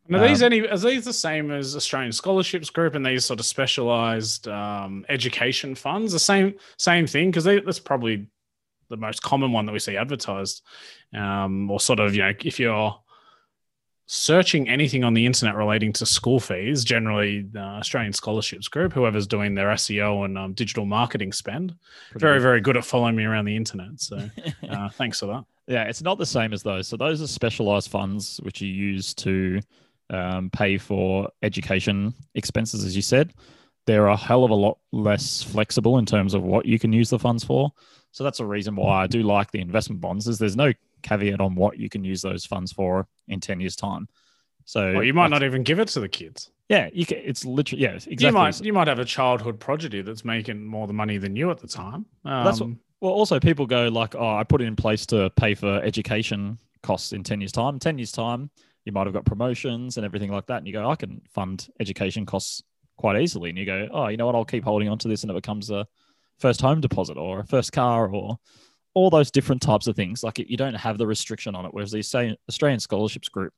And 0.09 0.17
are 0.17 0.27
these 0.27 0.41
Um, 0.41 0.47
any? 0.47 0.67
Are 0.67 0.77
these 0.77 1.05
the 1.05 1.13
same 1.13 1.51
as 1.51 1.75
Australian 1.75 2.11
Scholarships 2.11 2.69
Group 2.71 2.95
and 2.95 3.05
these 3.05 3.25
sort 3.25 3.39
of 3.39 3.45
specialised 3.45 4.47
um, 4.47 5.05
education 5.07 5.75
funds? 5.75 6.11
The 6.11 6.19
same 6.19 6.55
same 6.77 7.05
thing 7.07 7.29
because 7.29 7.43
that's 7.43 7.79
probably 7.79 8.25
the 8.89 8.97
most 8.97 9.21
common 9.21 9.51
one 9.51 9.67
that 9.67 9.71
we 9.71 9.79
see 9.79 9.95
advertised, 9.97 10.63
um, 11.15 11.69
or 11.69 11.79
sort 11.79 11.99
of 11.99 12.15
you 12.15 12.23
know 12.23 12.33
if 12.43 12.59
you're 12.59 12.99
searching 14.11 14.67
anything 14.67 15.03
on 15.03 15.13
the 15.13 15.23
internet 15.23 15.53
relating 15.55 15.93
to 15.93 16.03
school 16.03 16.39
fees, 16.39 16.83
generally 16.83 17.47
uh, 17.55 17.59
Australian 17.59 18.11
Scholarships 18.11 18.67
Group, 18.67 18.91
whoever's 18.91 19.27
doing 19.27 19.53
their 19.53 19.67
SEO 19.67 20.25
and 20.25 20.35
um, 20.35 20.53
digital 20.53 20.85
marketing 20.85 21.31
spend, 21.31 21.75
Pretty 22.09 22.19
very 22.19 22.37
good. 22.39 22.41
very 22.41 22.61
good 22.61 22.77
at 22.77 22.85
following 22.85 23.15
me 23.15 23.23
around 23.25 23.45
the 23.45 23.55
internet. 23.55 23.99
So 24.01 24.27
uh, 24.67 24.89
thanks 24.89 25.19
for 25.19 25.27
that. 25.27 25.43
Yeah, 25.67 25.83
it's 25.83 26.01
not 26.01 26.17
the 26.17 26.25
same 26.25 26.53
as 26.53 26.63
those. 26.63 26.87
So 26.87 26.97
those 26.97 27.21
are 27.21 27.27
specialized 27.27 27.91
funds 27.91 28.39
which 28.41 28.59
you 28.61 28.69
use 28.69 29.13
to 29.15 29.59
um, 30.09 30.49
pay 30.49 30.77
for 30.77 31.29
education 31.43 32.13
expenses, 32.35 32.83
as 32.85 32.95
you 32.95 33.01
said. 33.01 33.33
They're 33.85 34.07
a 34.07 34.17
hell 34.17 34.43
of 34.43 34.51
a 34.51 34.55
lot 34.55 34.77
less 34.91 35.41
flexible 35.41 35.97
in 35.97 36.05
terms 36.05 36.33
of 36.33 36.43
what 36.43 36.65
you 36.65 36.77
can 36.77 36.93
use 36.93 37.09
the 37.09 37.17
funds 37.19 37.43
for. 37.43 37.71
So 38.11 38.23
that's 38.23 38.39
a 38.39 38.45
reason 38.45 38.75
why 38.75 39.03
I 39.03 39.07
do 39.07 39.23
like 39.23 39.51
the 39.51 39.59
investment 39.61 40.01
bonds. 40.01 40.27
Is 40.27 40.37
there's 40.37 40.55
no 40.55 40.73
caveat 41.01 41.39
on 41.39 41.55
what 41.55 41.77
you 41.79 41.89
can 41.89 42.03
use 42.03 42.21
those 42.21 42.45
funds 42.45 42.71
for 42.71 43.07
in 43.27 43.39
ten 43.39 43.59
years' 43.59 43.75
time. 43.75 44.07
So 44.65 44.93
Well, 44.93 45.03
you 45.03 45.13
might 45.13 45.29
not 45.31 45.43
even 45.43 45.63
give 45.63 45.79
it 45.79 45.87
to 45.89 45.99
the 45.99 46.09
kids. 46.09 46.51
Yeah, 46.67 46.89
you 46.93 47.05
can, 47.05 47.17
it's 47.23 47.45
literally 47.45 47.83
yeah, 47.83 47.93
exactly. 47.93 48.27
You 48.27 48.31
might 48.33 48.61
you 48.61 48.73
might 48.73 48.87
have 48.87 48.99
a 48.99 49.05
childhood 49.05 49.59
prodigy 49.59 50.01
that's 50.03 50.23
making 50.23 50.63
more 50.65 50.85
the 50.85 50.93
money 50.93 51.17
than 51.17 51.35
you 51.35 51.49
at 51.49 51.57
the 51.59 51.67
time. 51.67 52.05
Um, 52.25 52.43
That's 52.45 52.59
what- 52.61 52.69
Well, 53.01 53.11
also 53.13 53.39
people 53.39 53.65
go 53.65 53.87
like, 53.87 54.13
"Oh, 54.15 54.35
I 54.35 54.43
put 54.43 54.61
it 54.61 54.65
in 54.65 54.75
place 54.75 55.05
to 55.07 55.31
pay 55.31 55.55
for 55.55 55.81
education 55.81 56.59
costs 56.83 57.11
in 57.13 57.23
ten 57.23 57.41
years' 57.41 57.51
time." 57.53 57.79
Ten 57.79 57.97
years' 57.97 58.11
time, 58.11 58.51
you 58.86 58.91
might 58.91 59.07
have 59.07 59.13
got 59.13 59.25
promotions 59.25 59.98
and 59.98 60.05
everything 60.05 60.31
like 60.31 60.48
that, 60.48 60.57
and 60.57 60.67
you 60.67 60.74
go, 60.74 60.89
"I 60.89 60.95
can 60.95 61.21
fund 61.29 61.67
education 61.79 62.25
costs 62.25 62.63
quite 62.98 63.21
easily." 63.21 63.50
And 63.50 63.57
you 63.57 63.65
go, 63.65 63.88
"Oh, 63.91 64.07
you 64.07 64.17
know 64.17 64.25
what? 64.25 64.36
I'll 64.36 64.45
keep 64.45 64.63
holding 64.63 64.89
on 64.89 64.98
to 65.00 65.07
this, 65.07 65.24
and 65.24 65.31
it 65.31 65.36
becomes 65.36 65.69
a 65.69 65.88
first 66.38 66.62
home 66.62 66.81
deposit 66.81 67.17
or 67.17 67.39
a 67.39 67.45
first 67.45 67.71
car 67.71 68.07
or 68.13 68.39
all 68.93 69.09
those 69.09 69.31
different 69.31 69.62
types 69.62 69.88
of 69.88 69.95
things." 69.95 70.24
Like 70.24 70.39
you 70.39 70.57
don't 70.57 70.75
have 70.75 70.98
the 70.98 71.07
restriction 71.07 71.55
on 71.55 71.65
it, 71.65 71.74
whereas 71.74 71.91
the 71.91 72.00
Australian 72.48 72.79
Scholarships 72.79 73.29
Group 73.29 73.53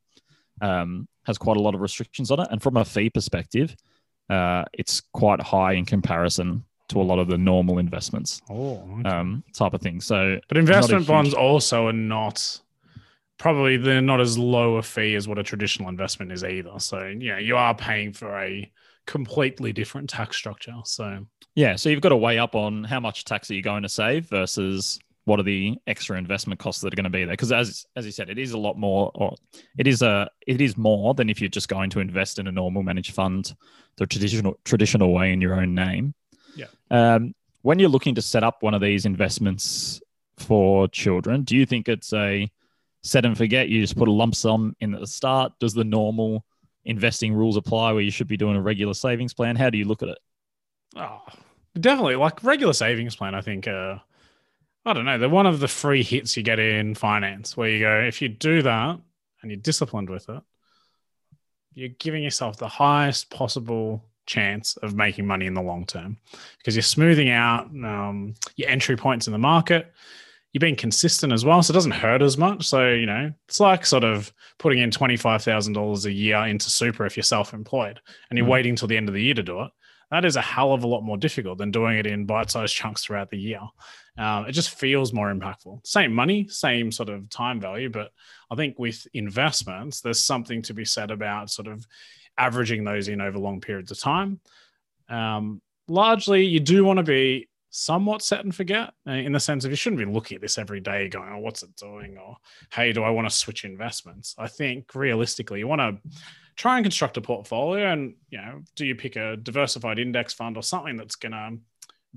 um, 0.61 1.07
has 1.25 1.37
quite 1.37 1.57
a 1.57 1.61
lot 1.61 1.75
of 1.75 1.81
restrictions 1.81 2.31
on 2.31 2.39
it, 2.39 2.47
and 2.51 2.61
from 2.61 2.77
a 2.77 2.85
fee 2.85 3.09
perspective, 3.09 3.75
uh, 4.29 4.65
it's 4.73 5.01
quite 5.13 5.41
high 5.41 5.73
in 5.73 5.85
comparison 5.85 6.63
to 6.91 7.01
a 7.01 7.03
lot 7.03 7.19
of 7.19 7.27
the 7.27 7.37
normal 7.37 7.79
investments 7.79 8.41
oh, 8.49 8.83
okay. 8.99 9.09
um, 9.09 9.43
type 9.53 9.73
of 9.73 9.81
thing. 9.81 10.01
So 10.01 10.39
but 10.47 10.57
investment 10.57 11.07
bonds 11.07 11.33
also 11.33 11.87
are 11.87 11.93
not 11.93 12.59
probably 13.41 13.75
they're 13.75 14.01
not 14.01 14.21
as 14.21 14.37
low 14.37 14.75
a 14.75 14.83
fee 14.83 15.15
as 15.15 15.27
what 15.27 15.39
a 15.39 15.43
traditional 15.43 15.89
investment 15.89 16.31
is 16.31 16.43
either. 16.43 16.73
So 16.77 17.11
yeah, 17.17 17.39
you 17.39 17.57
are 17.57 17.73
paying 17.73 18.13
for 18.13 18.39
a 18.39 18.71
completely 19.07 19.73
different 19.73 20.11
tax 20.11 20.37
structure. 20.37 20.75
So 20.85 21.25
yeah, 21.55 21.75
so 21.75 21.89
you've 21.89 22.01
got 22.01 22.09
to 22.09 22.17
weigh 22.17 22.37
up 22.37 22.53
on 22.53 22.83
how 22.83 22.99
much 22.99 23.25
tax 23.25 23.49
are 23.49 23.55
you 23.55 23.63
going 23.63 23.81
to 23.81 23.89
save 23.89 24.27
versus 24.27 24.99
what 25.25 25.39
are 25.39 25.43
the 25.43 25.75
extra 25.87 26.19
investment 26.19 26.59
costs 26.59 26.81
that 26.81 26.93
are 26.93 26.95
going 26.95 27.05
to 27.05 27.09
be 27.09 27.25
there? 27.25 27.33
Because 27.33 27.51
as 27.51 27.83
as 27.95 28.05
you 28.05 28.11
said, 28.11 28.29
it 28.29 28.37
is 28.37 28.51
a 28.51 28.59
lot 28.59 28.77
more, 28.77 29.09
or 29.15 29.35
it 29.75 29.87
is 29.87 30.03
a 30.03 30.29
it 30.45 30.61
is 30.61 30.77
more 30.77 31.15
than 31.15 31.27
if 31.27 31.41
you're 31.41 31.49
just 31.49 31.67
going 31.67 31.89
to 31.89 31.99
invest 31.99 32.37
in 32.37 32.45
a 32.45 32.51
normal 32.51 32.83
managed 32.83 33.15
fund 33.15 33.55
the 33.95 34.05
traditional 34.05 34.59
traditional 34.65 35.13
way 35.13 35.33
in 35.33 35.41
your 35.41 35.59
own 35.59 35.73
name. 35.73 36.13
Yeah. 36.55 36.67
Um, 36.91 37.33
when 37.63 37.79
you're 37.79 37.89
looking 37.89 38.13
to 38.13 38.21
set 38.21 38.43
up 38.43 38.61
one 38.61 38.75
of 38.75 38.81
these 38.81 39.07
investments 39.07 39.99
for 40.37 40.87
children, 40.89 41.41
do 41.41 41.55
you 41.55 41.65
think 41.65 41.89
it's 41.89 42.13
a 42.13 42.47
set 43.01 43.25
and 43.25 43.37
forget? 43.37 43.69
You 43.69 43.81
just 43.81 43.97
put 43.97 44.07
a 44.07 44.11
lump 44.11 44.35
sum 44.35 44.75
in 44.79 44.93
at 44.93 44.99
the 44.99 45.07
start. 45.07 45.53
Does 45.59 45.73
the 45.73 45.83
normal 45.83 46.45
investing 46.85 47.33
rules 47.33 47.57
apply 47.57 47.91
where 47.93 48.01
you 48.01 48.11
should 48.11 48.27
be 48.27 48.37
doing 48.37 48.55
a 48.55 48.61
regular 48.61 48.93
savings 48.93 49.33
plan? 49.33 49.55
How 49.55 49.69
do 49.69 49.77
you 49.77 49.85
look 49.85 50.03
at 50.03 50.09
it? 50.09 50.19
Oh, 50.95 51.21
definitely. 51.79 52.15
Like 52.15 52.43
regular 52.43 52.73
savings 52.73 53.15
plan, 53.15 53.35
I 53.35 53.41
think. 53.41 53.67
Uh, 53.67 53.97
I 54.85 54.93
don't 54.93 55.05
know. 55.05 55.17
They're 55.17 55.29
one 55.29 55.45
of 55.45 55.59
the 55.59 55.67
free 55.67 56.03
hits 56.03 56.35
you 56.35 56.43
get 56.43 56.59
in 56.59 56.95
finance, 56.95 57.55
where 57.55 57.69
you 57.69 57.79
go, 57.79 58.01
if 58.01 58.21
you 58.21 58.29
do 58.29 58.63
that 58.63 58.99
and 59.41 59.51
you're 59.51 59.59
disciplined 59.59 60.09
with 60.09 60.27
it, 60.29 60.41
you're 61.73 61.89
giving 61.89 62.23
yourself 62.23 62.57
the 62.57 62.67
highest 62.67 63.29
possible 63.29 64.03
chance 64.25 64.77
of 64.77 64.95
making 64.95 65.25
money 65.25 65.45
in 65.45 65.53
the 65.53 65.61
long 65.61 65.85
term 65.85 66.17
because 66.57 66.75
you're 66.75 66.83
smoothing 66.83 67.29
out 67.29 67.65
um, 67.83 68.33
your 68.55 68.69
entry 68.69 68.95
points 68.95 69.27
in 69.27 69.33
the 69.33 69.39
market. 69.39 69.91
You're 70.53 70.59
being 70.59 70.75
consistent 70.75 71.31
as 71.31 71.45
well, 71.45 71.63
so 71.63 71.71
it 71.71 71.75
doesn't 71.75 71.91
hurt 71.91 72.21
as 72.21 72.37
much. 72.37 72.67
So 72.67 72.89
you 72.89 73.05
know, 73.05 73.31
it's 73.47 73.59
like 73.59 73.85
sort 73.85 74.03
of 74.03 74.33
putting 74.59 74.79
in 74.79 74.91
twenty 74.91 75.17
five 75.17 75.43
thousand 75.43 75.73
dollars 75.73 76.05
a 76.05 76.11
year 76.11 76.45
into 76.45 76.69
super 76.69 77.05
if 77.05 77.15
you're 77.15 77.23
self 77.23 77.53
employed, 77.53 77.99
and 78.29 78.37
you're 78.37 78.47
mm. 78.47 78.51
waiting 78.51 78.75
till 78.75 78.87
the 78.87 78.97
end 78.97 79.07
of 79.07 79.15
the 79.15 79.23
year 79.23 79.33
to 79.33 79.43
do 79.43 79.61
it. 79.61 79.71
That 80.11 80.25
is 80.25 80.35
a 80.35 80.41
hell 80.41 80.73
of 80.73 80.83
a 80.83 80.87
lot 80.87 81.01
more 81.01 81.17
difficult 81.17 81.57
than 81.57 81.71
doing 81.71 81.97
it 81.97 82.05
in 82.05 82.25
bite 82.25 82.51
sized 82.51 82.75
chunks 82.75 83.03
throughout 83.03 83.29
the 83.29 83.39
year. 83.39 83.61
Um, 84.17 84.45
it 84.45 84.51
just 84.51 84.71
feels 84.71 85.13
more 85.13 85.33
impactful. 85.33 85.87
Same 85.87 86.13
money, 86.13 86.49
same 86.49 86.91
sort 86.91 87.07
of 87.07 87.29
time 87.29 87.61
value, 87.61 87.89
but 87.89 88.11
I 88.51 88.55
think 88.55 88.77
with 88.77 89.07
investments, 89.13 90.01
there's 90.01 90.21
something 90.21 90.63
to 90.63 90.73
be 90.73 90.83
said 90.83 91.11
about 91.11 91.49
sort 91.49 91.69
of 91.69 91.85
averaging 92.37 92.83
those 92.83 93.07
in 93.07 93.21
over 93.21 93.39
long 93.39 93.61
periods 93.61 93.91
of 93.91 93.99
time. 93.99 94.41
Um, 95.07 95.61
largely, 95.87 96.45
you 96.45 96.59
do 96.59 96.83
want 96.83 96.97
to 96.97 97.03
be 97.03 97.47
somewhat 97.71 98.21
set 98.21 98.43
and 98.43 98.53
forget 98.53 98.93
uh, 99.07 99.11
in 99.11 99.31
the 99.31 99.39
sense 99.39 99.63
of 99.63 99.71
you 99.71 99.77
shouldn't 99.77 99.99
be 99.99 100.05
looking 100.05 100.35
at 100.35 100.41
this 100.41 100.57
every 100.57 100.81
day 100.81 101.07
going, 101.07 101.29
oh, 101.31 101.39
what's 101.39 101.63
it 101.63 101.75
doing? 101.77 102.17
Or, 102.17 102.37
hey, 102.71 102.91
do 102.91 103.01
I 103.01 103.09
want 103.09 103.27
to 103.27 103.35
switch 103.35 103.65
investments? 103.65 104.35
I 104.37 104.47
think 104.47 104.93
realistically, 104.93 105.59
you 105.59 105.67
want 105.67 105.81
to 105.81 106.19
try 106.57 106.77
and 106.77 106.83
construct 106.83 107.17
a 107.17 107.21
portfolio 107.21 107.91
and, 107.91 108.15
you 108.29 108.37
know, 108.37 108.61
do 108.75 108.85
you 108.85 108.93
pick 108.93 109.15
a 109.15 109.37
diversified 109.37 109.99
index 109.99 110.33
fund 110.33 110.57
or 110.57 110.63
something 110.63 110.97
that's 110.97 111.15
going 111.15 111.31
to 111.31 111.57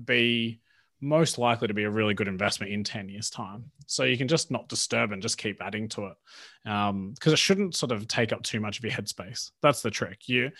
be 0.03 0.59
most 1.01 1.37
likely 1.37 1.67
to 1.67 1.73
be 1.73 1.83
a 1.83 1.89
really 1.89 2.13
good 2.13 2.27
investment 2.27 2.71
in 2.71 2.83
10 2.83 3.09
years 3.09 3.29
time 3.29 3.65
so 3.85 4.03
you 4.03 4.17
can 4.17 4.27
just 4.27 4.49
not 4.51 4.67
disturb 4.67 5.11
and 5.11 5.21
just 5.21 5.37
keep 5.37 5.61
adding 5.61 5.87
to 5.87 6.07
it 6.07 6.69
Um, 6.69 7.11
because 7.13 7.31
um, 7.31 7.33
it 7.33 7.39
shouldn't 7.39 7.75
sort 7.75 7.91
of 7.91 8.07
take 8.07 8.33
up 8.33 8.43
too 8.43 8.59
much 8.59 8.79
of 8.79 8.85
your 8.85 8.93
headspace 8.93 9.51
that's 9.61 9.81
the 9.81 9.91
trick 9.91 10.27
you 10.27 10.51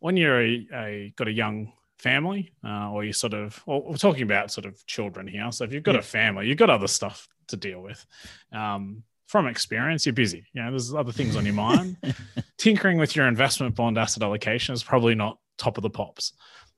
when 0.00 0.16
you're 0.16 0.40
a, 0.40 0.68
a 0.74 1.12
got 1.16 1.28
a 1.28 1.32
young 1.32 1.72
family 1.98 2.52
uh, 2.64 2.90
or 2.90 3.04
you 3.04 3.12
sort 3.12 3.34
of 3.34 3.62
well, 3.66 3.82
we're 3.82 3.96
talking 3.96 4.22
about 4.22 4.50
sort 4.50 4.66
of 4.66 4.84
children 4.86 5.26
here 5.26 5.50
so 5.50 5.64
if 5.64 5.72
you've 5.72 5.82
got 5.82 5.94
yeah. 5.94 6.00
a 6.00 6.02
family 6.02 6.46
you've 6.46 6.58
got 6.58 6.70
other 6.70 6.86
stuff 6.86 7.26
to 7.48 7.56
deal 7.56 7.80
with 7.80 8.04
um, 8.52 9.02
from 9.26 9.46
experience 9.46 10.04
you're 10.04 10.12
busy 10.12 10.44
you 10.52 10.62
know 10.62 10.70
there's 10.70 10.94
other 10.94 11.12
things 11.12 11.36
on 11.36 11.44
your 11.44 11.54
mind 11.54 11.96
tinkering 12.58 12.98
with 12.98 13.16
your 13.16 13.26
investment 13.26 13.74
bond 13.74 13.96
asset 13.96 14.22
allocation 14.22 14.74
is 14.74 14.84
probably 14.84 15.14
not 15.14 15.38
top 15.58 15.78
of 15.78 15.82
the 15.82 15.90
pops 15.90 16.32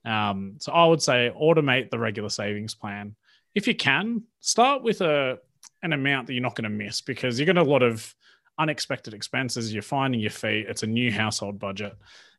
um, 0.04 0.54
so 0.58 0.72
I 0.72 0.86
would 0.86 1.02
say 1.02 1.32
automate 1.38 1.90
the 1.90 1.98
regular 1.98 2.28
savings 2.28 2.74
plan. 2.74 3.14
If 3.54 3.66
you 3.66 3.74
can, 3.74 4.22
start 4.40 4.82
with 4.82 5.00
a 5.00 5.38
an 5.82 5.92
amount 5.92 6.26
that 6.26 6.32
you're 6.32 6.42
not 6.42 6.56
going 6.56 6.64
to 6.64 6.70
miss 6.70 7.00
because 7.00 7.38
you're 7.38 7.46
going 7.46 7.56
to 7.56 7.62
a 7.62 7.70
lot 7.70 7.82
of 7.82 8.14
unexpected 8.58 9.14
expenses. 9.14 9.72
You're 9.72 9.82
finding 9.82 10.20
your 10.20 10.30
feet. 10.30 10.66
It's 10.68 10.82
a 10.82 10.86
new 10.86 11.12
household 11.12 11.58
budget. 11.58 11.96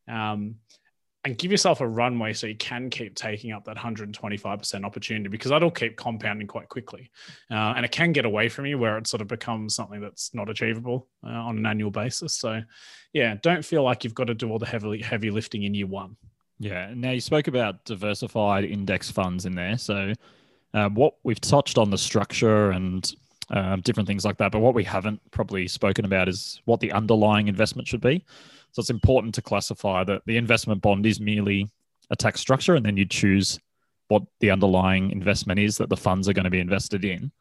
Um, 0.07 0.55
and 1.25 1.37
give 1.37 1.51
yourself 1.51 1.81
a 1.81 1.87
runway 1.87 2.31
so 2.31 2.47
you 2.47 2.55
can 2.55 2.89
keep 2.89 3.13
taking 3.13 3.51
up 3.51 3.65
that 3.65 3.75
125% 3.75 4.85
opportunity 4.85 5.27
because 5.27 5.51
that'll 5.51 5.69
keep 5.69 5.97
compounding 5.97 6.47
quite 6.47 6.69
quickly. 6.69 7.11
Uh, 7.51 7.73
and 7.75 7.83
it 7.83 7.91
can 7.91 8.13
get 8.13 8.25
away 8.25 8.47
from 8.47 8.65
you 8.65 8.77
where 8.77 8.97
it 8.97 9.05
sort 9.05 9.21
of 9.21 9.27
becomes 9.27 9.75
something 9.75 9.99
that's 9.99 10.33
not 10.33 10.49
achievable 10.49 11.07
uh, 11.25 11.29
on 11.29 11.57
an 11.57 11.65
annual 11.65 11.91
basis. 11.91 12.35
So, 12.35 12.61
yeah, 13.11 13.35
don't 13.41 13.65
feel 13.65 13.83
like 13.83 14.03
you've 14.03 14.15
got 14.15 14.27
to 14.27 14.33
do 14.33 14.49
all 14.49 14.59
the 14.59 14.65
heavy, 14.65 15.01
heavy 15.01 15.29
lifting 15.29 15.63
in 15.63 15.73
year 15.73 15.87
one. 15.87 16.15
Yeah. 16.57 16.93
Now 16.95 17.11
you 17.11 17.21
spoke 17.21 17.47
about 17.47 17.83
diversified 17.83 18.63
index 18.63 19.11
funds 19.11 19.45
in 19.45 19.55
there. 19.55 19.77
So 19.77 20.13
uh, 20.73 20.89
what 20.89 21.15
we've 21.23 21.39
touched 21.41 21.77
on 21.77 21.89
the 21.89 21.97
structure 21.97 22.71
and 22.71 23.13
uh, 23.51 23.77
different 23.77 24.07
things 24.07 24.25
like 24.25 24.37
that, 24.37 24.51
but 24.51 24.59
what 24.59 24.75
we 24.75 24.83
haven't 24.83 25.19
probably 25.31 25.67
spoken 25.67 26.05
about 26.05 26.29
is 26.29 26.61
what 26.65 26.79
the 26.79 26.91
underlying 26.91 27.47
investment 27.47 27.87
should 27.87 28.01
be. 28.01 28.23
So 28.71 28.81
it's 28.81 28.89
important 28.89 29.33
to 29.35 29.41
classify 29.41 30.03
that 30.03 30.21
the 30.25 30.37
investment 30.37 30.81
bond 30.81 31.05
is 31.05 31.19
merely 31.19 31.67
a 32.11 32.15
tax 32.15 32.39
structure, 32.39 32.75
and 32.75 32.85
then 32.85 32.97
you 32.97 33.05
choose 33.05 33.59
what 34.09 34.23
the 34.39 34.51
underlying 34.51 35.11
investment 35.11 35.59
is 35.59 35.77
that 35.77 35.89
the 35.89 35.97
funds 35.97 36.27
are 36.27 36.33
going 36.33 36.45
to 36.45 36.49
be 36.49 36.59
invested 36.59 37.05
in. 37.05 37.31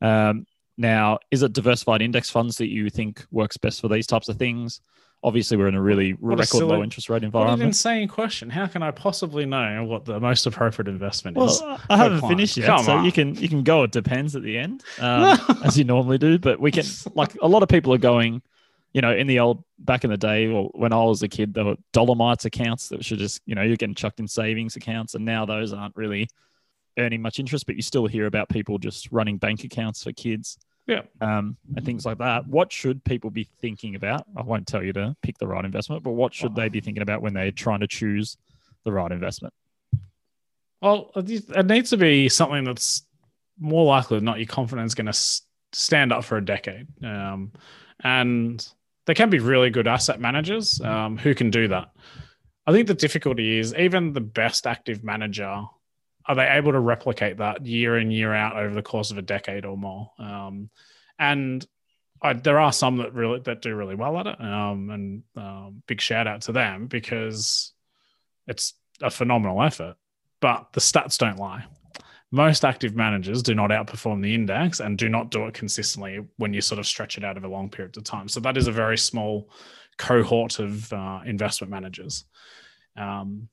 Um, 0.00 0.46
now, 0.78 1.18
is 1.30 1.42
it 1.42 1.52
diversified 1.52 2.00
index 2.00 2.30
funds 2.30 2.56
that 2.56 2.68
you 2.68 2.88
think 2.88 3.24
works 3.30 3.56
best 3.58 3.80
for 3.80 3.88
these 3.88 4.06
types 4.06 4.28
of 4.28 4.36
things? 4.36 4.80
Obviously 5.22 5.58
we're 5.58 5.68
in 5.68 5.74
a 5.74 5.82
really 5.82 6.12
what 6.12 6.38
record 6.38 6.46
silly, 6.46 6.64
low 6.64 6.82
interest 6.82 7.10
rate 7.10 7.22
environment. 7.22 7.58
What 7.58 7.62
an 7.62 7.68
insane 7.68 8.08
question! 8.08 8.48
How 8.48 8.66
can 8.66 8.82
I 8.82 8.90
possibly 8.90 9.44
know 9.44 9.84
what 9.84 10.06
the 10.06 10.18
most 10.18 10.46
appropriate 10.46 10.88
investment 10.88 11.36
well, 11.36 11.48
is? 11.48 11.62
I 11.90 11.96
haven't 11.98 12.26
finished 12.26 12.56
yet, 12.56 12.66
Come 12.66 12.84
so 12.84 12.92
on. 12.92 13.04
you 13.04 13.12
can 13.12 13.34
you 13.34 13.48
can 13.48 13.62
go. 13.62 13.82
It 13.82 13.92
depends 13.92 14.34
at 14.34 14.42
the 14.42 14.56
end, 14.56 14.82
um, 14.98 15.38
as 15.64 15.76
you 15.78 15.84
normally 15.84 16.16
do. 16.16 16.38
But 16.38 16.58
we 16.58 16.70
can 16.70 16.84
like 17.14 17.36
a 17.42 17.48
lot 17.48 17.62
of 17.62 17.68
people 17.68 17.92
are 17.92 17.98
going. 17.98 18.42
You 18.92 19.02
know, 19.02 19.14
in 19.14 19.28
the 19.28 19.38
old 19.38 19.62
back 19.78 20.02
in 20.02 20.10
the 20.10 20.16
day, 20.16 20.48
or 20.48 20.68
when 20.74 20.92
I 20.92 21.04
was 21.04 21.22
a 21.22 21.28
kid, 21.28 21.54
there 21.54 21.64
were 21.64 21.76
Dollarmites 21.92 22.44
accounts 22.44 22.88
that 22.88 23.04
should 23.04 23.20
just 23.20 23.40
you 23.46 23.54
know 23.54 23.62
you're 23.62 23.76
getting 23.76 23.94
chucked 23.94 24.18
in 24.18 24.26
savings 24.26 24.74
accounts, 24.74 25.14
and 25.14 25.24
now 25.24 25.46
those 25.46 25.72
aren't 25.72 25.94
really 25.94 26.28
earning 26.98 27.22
much 27.22 27.38
interest. 27.38 27.66
But 27.66 27.76
you 27.76 27.82
still 27.82 28.06
hear 28.06 28.26
about 28.26 28.48
people 28.48 28.78
just 28.78 29.12
running 29.12 29.36
bank 29.36 29.62
accounts 29.62 30.02
for 30.02 30.12
kids 30.12 30.58
yeah, 30.90 31.02
um, 31.20 31.56
and 31.76 31.86
things 31.86 32.04
like 32.04 32.18
that. 32.18 32.48
What 32.48 32.72
should 32.72 33.04
people 33.04 33.30
be 33.30 33.44
thinking 33.60 33.94
about? 33.94 34.26
I 34.36 34.42
won't 34.42 34.66
tell 34.66 34.82
you 34.82 34.92
to 34.94 35.14
pick 35.22 35.38
the 35.38 35.46
right 35.46 35.64
investment, 35.64 36.02
but 36.02 36.12
what 36.12 36.34
should 36.34 36.56
they 36.56 36.68
be 36.68 36.80
thinking 36.80 37.02
about 37.02 37.22
when 37.22 37.32
they're 37.32 37.52
trying 37.52 37.80
to 37.80 37.86
choose 37.86 38.36
the 38.84 38.92
right 38.92 39.12
investment? 39.12 39.54
Well, 40.82 41.12
it 41.14 41.66
needs 41.66 41.90
to 41.90 41.96
be 41.96 42.28
something 42.28 42.64
that's 42.64 43.06
more 43.58 43.84
likely 43.84 44.16
than 44.16 44.24
not 44.24 44.38
your 44.38 44.46
confidence 44.46 44.94
going 44.94 45.06
to 45.06 45.18
stand 45.72 46.12
up 46.12 46.24
for 46.24 46.38
a 46.38 46.44
decade. 46.44 46.88
Um, 47.04 47.52
and 48.02 48.66
there 49.06 49.14
can 49.14 49.30
be 49.30 49.38
really 49.38 49.70
good 49.70 49.86
asset 49.86 50.20
managers 50.20 50.80
um, 50.80 51.18
who 51.18 51.34
can 51.34 51.50
do 51.50 51.68
that. 51.68 51.90
I 52.66 52.72
think 52.72 52.88
the 52.88 52.94
difficulty 52.94 53.58
is 53.58 53.74
even 53.74 54.12
the 54.12 54.20
best 54.20 54.66
active 54.66 55.04
manager 55.04 55.64
are 56.30 56.36
they 56.36 56.46
able 56.48 56.70
to 56.70 56.78
replicate 56.78 57.38
that 57.38 57.66
year 57.66 57.98
in 57.98 58.12
year 58.12 58.32
out 58.32 58.56
over 58.56 58.72
the 58.72 58.84
course 58.84 59.10
of 59.10 59.18
a 59.18 59.22
decade 59.22 59.64
or 59.64 59.76
more? 59.76 60.12
Um, 60.16 60.70
and 61.18 61.66
I, 62.22 62.34
there 62.34 62.60
are 62.60 62.72
some 62.72 62.98
that 62.98 63.12
really 63.14 63.40
that 63.40 63.62
do 63.62 63.74
really 63.74 63.96
well 63.96 64.16
at 64.16 64.28
it, 64.28 64.40
um, 64.40 64.90
and 64.90 65.22
um, 65.34 65.82
big 65.88 66.00
shout 66.00 66.28
out 66.28 66.42
to 66.42 66.52
them 66.52 66.86
because 66.86 67.72
it's 68.46 68.74
a 69.02 69.10
phenomenal 69.10 69.60
effort. 69.60 69.96
But 70.40 70.72
the 70.72 70.80
stats 70.80 71.18
don't 71.18 71.36
lie. 71.36 71.64
Most 72.30 72.64
active 72.64 72.94
managers 72.94 73.42
do 73.42 73.56
not 73.56 73.70
outperform 73.70 74.22
the 74.22 74.32
index 74.32 74.78
and 74.78 74.96
do 74.96 75.08
not 75.08 75.32
do 75.32 75.46
it 75.46 75.54
consistently 75.54 76.20
when 76.36 76.54
you 76.54 76.60
sort 76.60 76.78
of 76.78 76.86
stretch 76.86 77.18
it 77.18 77.24
out 77.24 77.38
over 77.38 77.46
a 77.48 77.50
long 77.50 77.70
periods 77.70 77.98
of 77.98 78.04
time. 78.04 78.28
So 78.28 78.38
that 78.38 78.56
is 78.56 78.68
a 78.68 78.72
very 78.72 78.98
small 78.98 79.50
cohort 79.98 80.60
of 80.60 80.92
uh, 80.92 81.22
investment 81.26 81.72
managers. 81.72 82.24
Um, 82.96 83.48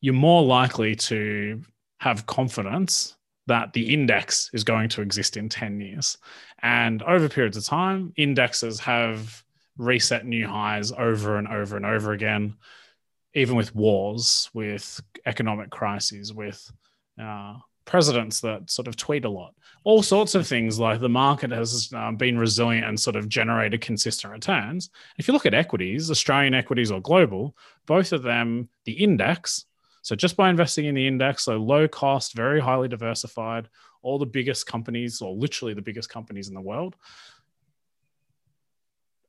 you're 0.00 0.14
more 0.14 0.42
likely 0.42 0.96
to 0.96 1.62
have 1.98 2.26
confidence 2.26 3.16
that 3.46 3.72
the 3.72 3.92
index 3.92 4.50
is 4.52 4.62
going 4.62 4.88
to 4.90 5.02
exist 5.02 5.36
in 5.36 5.48
10 5.48 5.80
years. 5.80 6.18
And 6.62 7.02
over 7.02 7.28
periods 7.28 7.56
of 7.56 7.64
time, 7.64 8.12
indexes 8.16 8.78
have 8.80 9.42
reset 9.78 10.26
new 10.26 10.46
highs 10.46 10.92
over 10.92 11.38
and 11.38 11.48
over 11.48 11.76
and 11.76 11.86
over 11.86 12.12
again, 12.12 12.56
even 13.34 13.56
with 13.56 13.74
wars, 13.74 14.50
with 14.52 15.00
economic 15.24 15.70
crises, 15.70 16.32
with 16.32 16.70
uh, 17.20 17.54
presidents 17.84 18.40
that 18.42 18.70
sort 18.70 18.86
of 18.86 18.96
tweet 18.96 19.24
a 19.24 19.30
lot. 19.30 19.54
All 19.82 20.02
sorts 20.02 20.34
of 20.34 20.46
things 20.46 20.78
like 20.78 21.00
the 21.00 21.08
market 21.08 21.50
has 21.50 21.90
uh, 21.94 22.12
been 22.12 22.38
resilient 22.38 22.86
and 22.86 23.00
sort 23.00 23.16
of 23.16 23.28
generated 23.28 23.80
consistent 23.80 24.32
returns. 24.32 24.90
If 25.16 25.26
you 25.26 25.32
look 25.32 25.46
at 25.46 25.54
equities, 25.54 26.10
Australian 26.10 26.52
equities 26.52 26.90
or 26.90 27.00
global, 27.00 27.56
both 27.86 28.12
of 28.12 28.22
them, 28.22 28.68
the 28.84 28.92
index 28.92 29.64
so 30.02 30.14
just 30.14 30.36
by 30.36 30.50
investing 30.50 30.84
in 30.86 30.94
the 30.94 31.06
index, 31.06 31.44
so 31.44 31.56
low 31.56 31.88
cost, 31.88 32.34
very 32.34 32.60
highly 32.60 32.88
diversified, 32.88 33.68
all 34.02 34.18
the 34.18 34.26
biggest 34.26 34.66
companies, 34.66 35.20
or 35.20 35.34
literally 35.34 35.74
the 35.74 35.82
biggest 35.82 36.08
companies 36.08 36.48
in 36.48 36.54
the 36.54 36.60
world, 36.60 36.96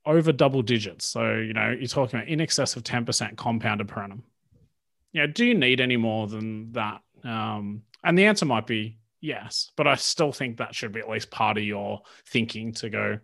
over 0.06 0.32
double 0.32 0.62
digits. 0.62 1.06
So, 1.06 1.34
you 1.34 1.52
know, 1.52 1.70
you're 1.70 1.88
talking 1.88 2.18
about 2.18 2.28
in 2.28 2.40
excess 2.40 2.76
of 2.76 2.84
10% 2.84 3.36
compounded 3.36 3.88
per 3.88 4.02
annum. 4.02 4.24
Yeah, 5.12 5.26
do 5.26 5.44
you 5.44 5.54
need 5.54 5.80
any 5.80 5.96
more 5.96 6.26
than 6.26 6.72
that? 6.72 7.00
Um, 7.24 7.82
and 8.04 8.16
the 8.16 8.26
answer 8.26 8.46
might 8.46 8.66
be 8.66 8.98
yes, 9.20 9.72
but 9.76 9.86
I 9.86 9.96
still 9.96 10.32
think 10.32 10.56
that 10.56 10.74
should 10.74 10.92
be 10.92 11.00
at 11.00 11.08
least 11.08 11.30
part 11.30 11.58
of 11.58 11.64
your 11.64 12.02
thinking 12.26 12.72
to 12.74 12.88
go, 12.88 13.18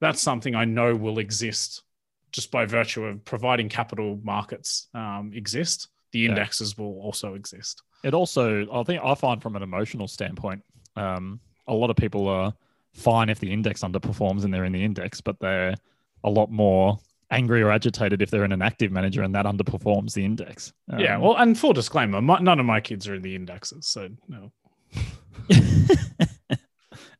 that's 0.00 0.20
something 0.20 0.54
I 0.54 0.64
know 0.64 0.94
will 0.94 1.18
exist 1.18 1.82
just 2.32 2.50
by 2.50 2.66
virtue 2.66 3.04
of 3.04 3.24
providing 3.24 3.68
capital 3.68 4.18
markets 4.22 4.88
um, 4.94 5.32
exist. 5.34 5.88
The 6.12 6.26
indexes 6.26 6.74
yeah. 6.76 6.84
will 6.84 7.00
also 7.00 7.34
exist. 7.34 7.82
It 8.04 8.14
also, 8.14 8.66
I 8.72 8.82
think, 8.84 9.02
I 9.02 9.14
find 9.14 9.42
from 9.42 9.56
an 9.56 9.62
emotional 9.62 10.08
standpoint, 10.08 10.62
um, 10.96 11.40
a 11.66 11.74
lot 11.74 11.90
of 11.90 11.96
people 11.96 12.28
are 12.28 12.52
fine 12.92 13.28
if 13.28 13.38
the 13.38 13.52
index 13.52 13.80
underperforms 13.82 14.44
and 14.44 14.52
they're 14.52 14.64
in 14.64 14.72
the 14.72 14.84
index, 14.84 15.20
but 15.20 15.38
they're 15.40 15.74
a 16.24 16.30
lot 16.30 16.50
more 16.50 16.98
angry 17.30 17.62
or 17.62 17.70
agitated 17.70 18.20
if 18.20 18.30
they're 18.30 18.44
in 18.44 18.52
an 18.52 18.62
active 18.62 18.92
manager 18.92 19.22
and 19.22 19.34
that 19.34 19.46
underperforms 19.46 20.12
the 20.12 20.24
index. 20.24 20.72
Um, 20.90 21.00
yeah, 21.00 21.16
well, 21.16 21.36
and 21.36 21.58
full 21.58 21.72
disclaimer, 21.72 22.20
my, 22.20 22.38
none 22.38 22.60
of 22.60 22.66
my 22.66 22.80
kids 22.80 23.08
are 23.08 23.14
in 23.14 23.22
the 23.22 23.34
indexes, 23.34 23.86
so 23.86 24.08
no. 24.28 24.52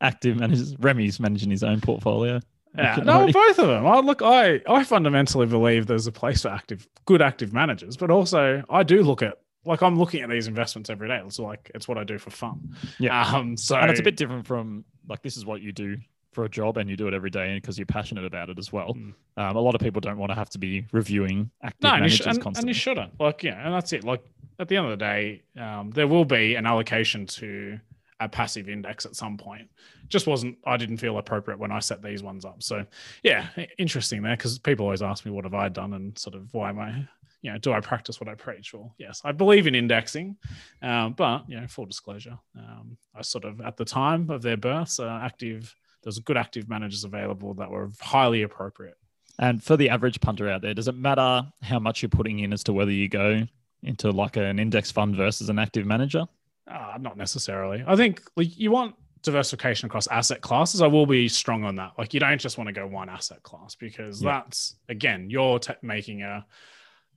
active 0.03 0.37
managers. 0.37 0.77
Remy's 0.79 1.19
managing 1.19 1.51
his 1.51 1.63
own 1.63 1.81
portfolio. 1.81 2.41
Yeah, 2.77 2.97
no, 3.05 3.31
both 3.31 3.59
of 3.59 3.67
them. 3.67 3.87
I 3.87 4.01
look, 4.01 4.23
I 4.23 4.61
I 4.67 4.85
fundamentally 4.85 5.47
believe 5.47 5.87
there's 5.87 6.07
a 6.07 6.13
place 6.13 6.43
for 6.43 6.49
active, 6.49 6.89
good 7.05 7.21
active 7.21 7.53
managers, 7.53 7.97
but 7.97 8.11
also 8.11 8.63
I 8.71 8.83
do 8.83 9.03
look 9.03 9.23
at 9.23 9.39
like 9.65 9.83
I'm 9.83 9.99
looking 9.99 10.23
at 10.23 10.31
these 10.31 10.49
investments 10.49 10.91
every 10.91 11.09
day. 11.09 11.21
It's 11.25 11.39
like 11.39 11.71
it's 11.75 11.87
what 11.87 11.99
I 11.99 12.05
do 12.05 12.19
for 12.19 12.31
fun. 12.31 12.75
Yeah. 12.99 13.23
Um. 13.23 13.57
So 13.57 13.77
and 13.77 13.91
it's 13.91 14.01
a 14.01 14.03
bit 14.03 14.17
different 14.17 14.47
from 14.47 14.85
like 15.09 15.23
this 15.23 15.37
is 15.37 15.45
what 15.45 15.61
you 15.61 15.73
do 15.73 15.99
for 16.33 16.45
a 16.45 16.49
job 16.49 16.79
and 16.79 16.89
you 16.89 16.97
do 16.97 17.07
it 17.09 17.15
every 17.15 17.29
day 17.31 17.55
because 17.57 17.79
you're 17.79 17.87
passionate 17.87 18.25
about 18.25 18.49
it 18.49 18.59
as 18.59 18.73
well. 18.73 18.95
Mm. 18.95 19.13
Um, 19.37 19.57
a 19.57 19.61
lot 19.61 19.75
of 19.75 19.81
people 19.81 20.01
don't 20.01 20.17
want 20.17 20.31
to 20.31 20.35
have 20.35 20.49
to 20.51 20.59
be 20.59 20.87
reviewing 20.93 21.51
active 21.63 21.83
no, 21.83 21.91
managers 21.91 22.27
and 22.27 22.45
and, 22.45 22.57
and 22.57 22.69
you 22.69 22.75
shouldn't. 22.75 23.21
Like 23.21 23.43
yeah, 23.43 23.65
and 23.65 23.75
that's 23.75 23.93
it. 23.93 24.03
Like 24.03 24.25
at 24.59 24.69
the 24.69 24.77
end 24.77 24.87
of 24.87 24.99
the 24.99 25.05
day, 25.05 25.43
um, 25.59 25.91
there 25.91 26.09
will 26.09 26.25
be 26.25 26.55
an 26.55 26.67
allocation 26.67 27.27
to 27.27 27.79
a 28.25 28.29
passive 28.29 28.69
index 28.69 29.07
at 29.07 29.17
some 29.17 29.37
point. 29.37 29.69
Just 30.09 30.27
wasn't 30.27 30.59
I 30.65 30.77
didn't 30.77 30.99
feel 30.99 31.19
appropriate 31.19 31.59
when 31.59 31.73
I 31.73 31.81
set 31.81 32.03
these 32.03 32.23
ones 32.23 32.45
up. 32.45 32.63
So 32.63 32.85
yeah, 33.23 33.49
interesting 33.79 34.23
there 34.23 34.37
because 34.37 34.59
people 34.59 34.87
always 34.87 35.03
ask 35.03 35.25
me 35.25 35.33
what 35.33 35.45
have 35.45 35.55
I 35.55 35.69
done 35.69 35.95
and 35.95 36.17
sort 36.19 36.35
of 36.35 36.53
why 36.53 36.71
am 36.71 36.79
I 36.79 37.09
you 37.43 37.51
know, 37.51 37.59
do 37.59 37.73
I 37.73 37.81
practice 37.81 38.21
what 38.21 38.29
I 38.29 38.35
preach? 38.35 38.73
Well, 38.73 38.95
yes, 38.99 39.21
I 39.25 39.33
believe 39.33 39.67
in 39.67 39.75
indexing, 39.75 40.37
um, 40.81 41.15
but 41.15 41.43
you 41.49 41.61
know, 41.61 41.67
full 41.67 41.87
disclosure, 41.87 42.39
um, 42.57 42.97
I 43.17 43.23
sort 43.23 43.45
of 43.45 43.61
at 43.61 43.77
the 43.77 43.85
time 43.85 44.31
of 44.31 44.43
their 44.43 44.57
births, 44.57 45.01
uh, 45.01 45.19
active. 45.23 45.75
There's 46.05 46.19
good 46.19 46.37
active 46.37 46.69
managers 46.69 47.05
available 47.05 47.55
that 47.55 47.71
were 47.71 47.91
highly 48.01 48.43
appropriate. 48.43 48.97
And 49.39 49.63
for 49.63 49.77
the 49.77 49.89
average 49.89 50.21
punter 50.21 50.49
out 50.49 50.63
there, 50.63 50.75
does 50.75 50.89
it 50.89 50.97
matter 50.97 51.47
how 51.63 51.79
much 51.79 52.03
you're 52.03 52.09
putting 52.09 52.41
in 52.41 52.53
as 52.53 52.65
to 52.65 52.73
whether 52.73 52.91
you 52.91 53.09
go 53.09 53.47
into 53.83 54.11
like 54.11 54.37
an 54.37 54.59
index 54.59 54.91
fund 54.91 55.17
versus 55.17 55.49
an 55.49 55.59
active 55.59 55.87
manager? 55.87 56.27
Uh, 56.73 56.97
not 56.99 57.17
necessarily. 57.17 57.85
I 57.87 57.97
think 57.97 58.23
like, 58.37 58.57
you 58.59 58.71
want 58.71 58.95
diversification 59.23 59.87
across 59.87 60.07
asset 60.07 60.41
classes. 60.41 60.81
I 60.81 60.87
will 60.87 61.07
be 61.07 61.29
strong 61.29 61.65
on 61.65 61.77
that. 61.77 61.93
Like 61.99 62.15
you 62.15 62.21
don't 62.21 62.41
just 62.41 62.57
want 62.57 62.69
to 62.69 62.73
go 62.73 62.87
one 62.87 63.09
asset 63.09 63.43
class 63.43 63.75
because 63.75 64.23
yeah. 64.23 64.43
that's 64.43 64.77
again 64.89 65.29
you're 65.29 65.59
t- 65.59 65.75
making 65.83 66.23
a 66.23 66.47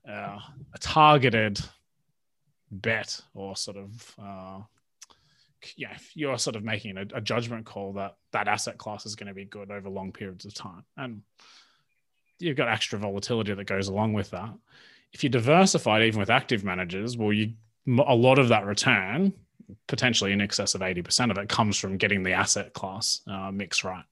uh, 0.08 0.40
a 0.74 0.78
targeted 0.80 1.60
bet 2.70 3.22
or 3.34 3.56
sort 3.56 3.78
of 3.78 4.16
uh, 4.22 4.60
yeah 5.78 5.98
you're 6.14 6.38
sort 6.38 6.56
of 6.56 6.64
making 6.64 6.98
a, 6.98 7.06
a 7.14 7.22
judgment 7.22 7.66
call 7.66 7.94
that 7.94 8.16
that 8.32 8.48
asset 8.48 8.78
class 8.78 9.06
is 9.06 9.16
going 9.16 9.28
to 9.28 9.34
be 9.34 9.46
good 9.46 9.72
over 9.72 9.90
long 9.90 10.12
periods 10.12 10.46
of 10.46 10.54
time 10.54 10.84
and 10.98 11.22
you've 12.40 12.58
got 12.58 12.68
extra 12.68 13.00
volatility 13.00 13.54
that 13.54 13.64
goes 13.66 13.88
along 13.88 14.14
with 14.14 14.30
that 14.32 14.54
if 15.14 15.24
you're 15.24 15.32
diversified 15.32 16.04
even 16.04 16.20
with 16.20 16.30
active 16.30 16.64
managers 16.64 17.18
well 17.18 17.32
you 17.32 17.54
a 17.88 18.16
lot 18.16 18.40
of 18.40 18.50
that 18.50 18.66
return, 18.66 19.34
potentially 19.88 20.32
in 20.32 20.42
excess 20.42 20.76
of 20.76 20.82
80% 20.82 21.32
of 21.32 21.38
it, 21.38 21.50
comes 21.50 21.78
from 21.78 21.98
getting 21.98 22.24
the 22.24 22.34
asset 22.34 22.74
class 22.74 23.22
uh, 23.28 23.52
mix 23.52 23.84
right. 23.84 24.06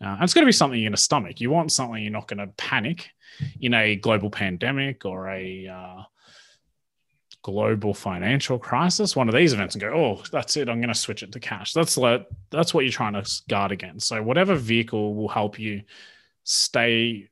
Uh, 0.00 0.08
and 0.08 0.22
it's 0.22 0.34
going 0.34 0.44
to 0.44 0.48
be 0.48 0.52
something 0.52 0.78
you're 0.78 0.88
going 0.88 0.96
to 0.96 1.02
stomach. 1.02 1.40
You 1.40 1.50
want 1.50 1.72
something 1.72 2.02
you're 2.02 2.12
not 2.12 2.28
going 2.28 2.38
to 2.38 2.48
panic 2.56 3.10
in 3.60 3.74
a 3.74 3.96
global 3.96 4.30
pandemic 4.30 5.04
or 5.04 5.28
a 5.28 5.68
uh, 5.68 6.02
global 7.42 7.94
financial 7.94 8.58
crisis, 8.58 9.14
one 9.14 9.28
of 9.28 9.34
these 9.34 9.52
events, 9.52 9.74
and 9.74 9.82
go, 9.82 9.88
oh, 9.94 10.22
that's 10.32 10.56
it. 10.56 10.68
I'm 10.68 10.80
going 10.80 10.88
to 10.88 10.94
switch 10.94 11.22
it 11.22 11.32
to 11.32 11.40
cash. 11.40 11.72
That's 11.72 11.96
le- 11.96 12.26
that's 12.50 12.74
what 12.74 12.84
you're 12.84 12.92
trying 12.92 13.12
to 13.12 13.42
guard 13.48 13.72
against. 13.72 14.08
So 14.08 14.22
whatever 14.22 14.56
vehicle 14.56 15.14
will 15.14 15.28
help 15.28 15.58
you 15.58 15.82
stay 16.42 17.28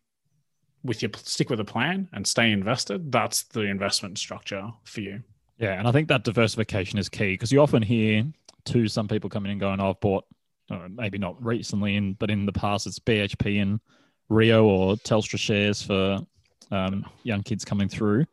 with 0.84 1.02
your 1.02 1.10
stick 1.16 1.50
with 1.50 1.58
a 1.60 1.64
plan 1.64 2.08
and 2.12 2.24
stay 2.26 2.52
invested. 2.52 3.10
That's 3.10 3.44
the 3.44 3.62
investment 3.62 4.18
structure 4.18 4.70
for 4.84 5.00
you. 5.00 5.22
Yeah, 5.58 5.78
and 5.78 5.86
I 5.86 5.92
think 5.92 6.08
that 6.08 6.24
diversification 6.24 6.98
is 6.98 7.08
key 7.08 7.34
because 7.34 7.52
you 7.52 7.60
often 7.60 7.82
hear 7.82 8.24
to 8.66 8.88
some 8.88 9.08
people 9.08 9.30
coming 9.30 9.52
in 9.52 9.58
going, 9.58 9.80
oh, 9.80 9.90
"I've 9.90 10.00
bought, 10.00 10.24
maybe 10.90 11.18
not 11.18 11.42
recently, 11.44 11.96
in 11.96 12.14
but 12.14 12.30
in 12.30 12.46
the 12.46 12.52
past, 12.52 12.86
it's 12.86 12.98
BHP 12.98 13.62
and 13.62 13.80
Rio 14.28 14.64
or 14.64 14.96
Telstra 14.96 15.38
shares 15.38 15.82
for 15.82 16.18
um, 16.70 17.06
young 17.22 17.42
kids 17.42 17.64
coming 17.64 17.88
through." 17.88 18.24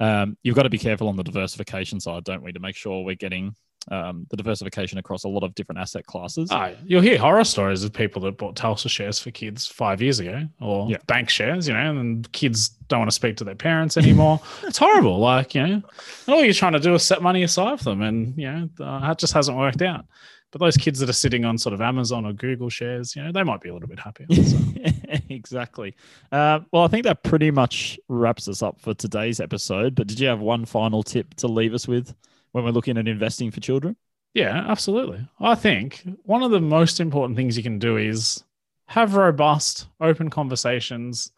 Um, 0.00 0.36
you've 0.42 0.56
got 0.56 0.62
to 0.62 0.70
be 0.70 0.78
careful 0.78 1.08
on 1.08 1.16
the 1.16 1.22
diversification 1.22 2.00
side, 2.00 2.24
don't 2.24 2.42
we, 2.42 2.52
to 2.52 2.60
make 2.60 2.74
sure 2.74 3.04
we're 3.04 3.14
getting 3.14 3.54
um, 3.90 4.26
the 4.30 4.36
diversification 4.36 4.98
across 4.98 5.24
a 5.24 5.28
lot 5.28 5.42
of 5.42 5.54
different 5.54 5.80
asset 5.80 6.06
classes. 6.06 6.48
Oh, 6.52 6.74
you'll 6.84 7.02
hear 7.02 7.18
horror 7.18 7.44
stories 7.44 7.84
of 7.84 7.92
people 7.92 8.22
that 8.22 8.38
bought 8.38 8.54
Telstra 8.54 8.90
shares 8.90 9.18
for 9.18 9.30
kids 9.30 9.66
five 9.66 10.00
years 10.00 10.20
ago 10.20 10.46
or 10.60 10.88
yeah. 10.88 10.98
bank 11.06 11.28
shares, 11.28 11.66
you 11.66 11.74
know, 11.74 11.98
and 11.98 12.30
kids 12.32 12.70
don't 12.88 13.00
want 13.00 13.10
to 13.10 13.14
speak 13.14 13.36
to 13.38 13.44
their 13.44 13.54
parents 13.54 13.96
anymore. 13.96 14.40
it's 14.62 14.78
horrible. 14.78 15.18
Like, 15.18 15.54
you 15.54 15.66
know, 15.66 15.82
all 16.28 16.44
you're 16.44 16.54
trying 16.54 16.74
to 16.74 16.80
do 16.80 16.94
is 16.94 17.02
set 17.02 17.22
money 17.22 17.42
aside 17.42 17.78
for 17.78 17.90
them. 17.90 18.02
And, 18.02 18.36
you 18.36 18.50
know, 18.50 18.68
that 18.78 19.18
just 19.18 19.32
hasn't 19.32 19.56
worked 19.56 19.82
out. 19.82 20.04
But 20.52 20.60
those 20.60 20.76
kids 20.76 20.98
that 20.98 21.08
are 21.08 21.14
sitting 21.14 21.46
on 21.46 21.56
sort 21.56 21.72
of 21.72 21.80
Amazon 21.80 22.26
or 22.26 22.34
Google 22.34 22.68
shares, 22.68 23.16
you 23.16 23.24
know, 23.24 23.32
they 23.32 23.42
might 23.42 23.62
be 23.62 23.70
a 23.70 23.72
little 23.72 23.88
bit 23.88 23.98
happier. 23.98 24.26
So. 24.44 24.58
exactly. 25.30 25.96
Uh, 26.30 26.60
well, 26.72 26.84
I 26.84 26.88
think 26.88 27.04
that 27.04 27.22
pretty 27.22 27.50
much 27.50 27.98
wraps 28.08 28.48
us 28.48 28.62
up 28.62 28.78
for 28.78 28.92
today's 28.92 29.40
episode. 29.40 29.94
But 29.94 30.08
did 30.08 30.20
you 30.20 30.28
have 30.28 30.40
one 30.40 30.66
final 30.66 31.02
tip 31.02 31.32
to 31.36 31.48
leave 31.48 31.72
us 31.72 31.88
with? 31.88 32.14
When 32.52 32.64
we're 32.64 32.70
looking 32.70 32.96
at 32.98 33.08
investing 33.08 33.50
for 33.50 33.60
children? 33.60 33.96
Yeah, 34.34 34.64
absolutely. 34.68 35.26
I 35.40 35.54
think 35.54 36.02
one 36.22 36.42
of 36.42 36.50
the 36.50 36.60
most 36.60 37.00
important 37.00 37.36
things 37.36 37.56
you 37.56 37.62
can 37.62 37.78
do 37.78 37.96
is 37.96 38.42
have 38.86 39.14
robust, 39.14 39.88
open 40.00 40.30
conversations 40.30 41.32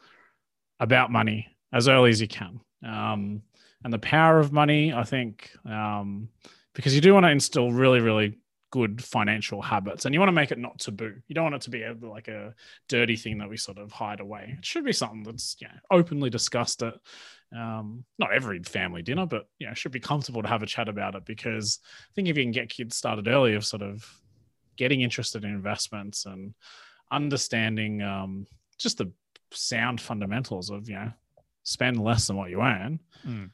about 0.79 1.11
money 1.11 1.49
as 1.73 1.89
early 1.89 2.11
as 2.11 2.21
you 2.21 2.29
can. 2.29 2.61
Um, 2.87 3.43
and 3.83 3.93
the 3.93 3.99
power 3.99 4.39
of 4.39 4.53
money, 4.53 4.93
I 4.93 5.05
think, 5.05 5.51
um, 5.65 6.29
because 6.75 6.95
you 6.95 7.01
do 7.01 7.15
want 7.15 7.25
to 7.25 7.31
instill 7.31 7.73
really, 7.73 8.01
really 8.01 8.39
good 8.75 9.05
financial 9.05 9.63
habits 9.63 10.05
and 10.05 10.13
you 10.13 10.19
want 10.19 10.27
to 10.27 10.33
make 10.33 10.51
it 10.51 10.59
not 10.59 10.81
taboo. 10.81 11.15
You 11.29 11.35
don't 11.37 11.45
want 11.45 11.55
it 11.55 11.61
to 11.61 11.71
be 11.71 11.85
a, 11.85 11.95
like 12.03 12.27
a 12.27 12.57
dirty 12.89 13.15
thing 13.15 13.39
that 13.39 13.49
we 13.49 13.57
sort 13.57 13.79
of 13.79 13.93
hide 13.93 14.19
away. 14.19 14.57
It 14.59 14.67
should 14.67 14.85
be 14.85 14.93
something 14.93 15.23
that's 15.23 15.55
you 15.61 15.69
know, 15.69 15.75
openly 15.93 16.29
discussed 16.29 16.83
at 16.83 16.95
um, 17.57 18.05
not 18.19 18.33
every 18.33 18.61
family 18.65 19.01
dinner, 19.01 19.27
but 19.27 19.47
you 19.61 19.69
know, 19.69 19.75
should 19.75 19.93
be 19.93 20.01
comfortable 20.01 20.43
to 20.43 20.49
have 20.49 20.65
a 20.65 20.67
chat 20.67 20.89
about 20.89 21.15
it 21.15 21.25
because 21.25 21.79
I 21.85 22.11
think 22.17 22.27
if 22.27 22.37
you 22.37 22.43
can 22.43 22.51
get 22.51 22.69
kids 22.69 22.97
started 22.97 23.29
early 23.29 23.55
of 23.55 23.65
sort 23.65 23.83
of 23.83 24.05
getting 24.77 25.03
interested 25.03 25.45
in 25.45 25.51
investments 25.51 26.27
and 26.27 26.53
understanding 27.13 28.03
um, 28.03 28.45
just 28.77 28.99
the 28.99 29.13
sound 29.53 30.01
fundamentals 30.01 30.71
of 30.71 30.89
you 30.89 30.97
know 30.97 31.13
spend 31.63 32.03
less 32.03 32.27
than 32.27 32.37
what 32.37 32.51
you 32.51 32.61
earn. 32.61 32.99
Mm. 33.25 33.51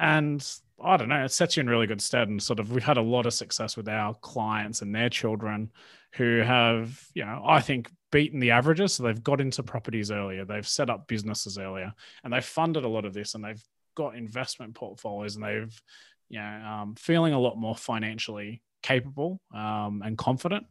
And 0.00 0.60
I 0.82 0.96
don't 0.96 1.08
know, 1.08 1.24
it 1.24 1.32
sets 1.32 1.56
you 1.56 1.60
in 1.60 1.68
really 1.68 1.86
good 1.86 2.00
stead. 2.00 2.28
And 2.28 2.42
sort 2.42 2.60
of, 2.60 2.72
we've 2.72 2.82
had 2.84 2.96
a 2.96 3.02
lot 3.02 3.26
of 3.26 3.34
success 3.34 3.76
with 3.76 3.88
our 3.88 4.14
clients 4.14 4.82
and 4.82 4.94
their 4.94 5.08
children 5.08 5.70
who 6.12 6.38
have, 6.38 7.02
you 7.14 7.24
know, 7.24 7.42
I 7.46 7.60
think 7.60 7.90
beaten 8.10 8.40
the 8.40 8.50
averages. 8.50 8.94
So 8.94 9.02
they've 9.02 9.22
got 9.22 9.40
into 9.40 9.62
properties 9.62 10.10
earlier, 10.10 10.44
they've 10.44 10.66
set 10.66 10.90
up 10.90 11.06
businesses 11.06 11.58
earlier, 11.58 11.92
and 12.24 12.32
they've 12.32 12.44
funded 12.44 12.84
a 12.84 12.88
lot 12.88 13.04
of 13.04 13.14
this 13.14 13.34
and 13.34 13.44
they've 13.44 13.62
got 13.94 14.16
investment 14.16 14.74
portfolios 14.74 15.36
and 15.36 15.44
they've, 15.44 15.82
you 16.28 16.38
know, 16.38 16.44
um, 16.66 16.94
feeling 16.96 17.32
a 17.32 17.38
lot 17.38 17.56
more 17.56 17.76
financially 17.76 18.62
capable 18.82 19.40
um, 19.54 20.02
and 20.04 20.16
confident 20.16 20.66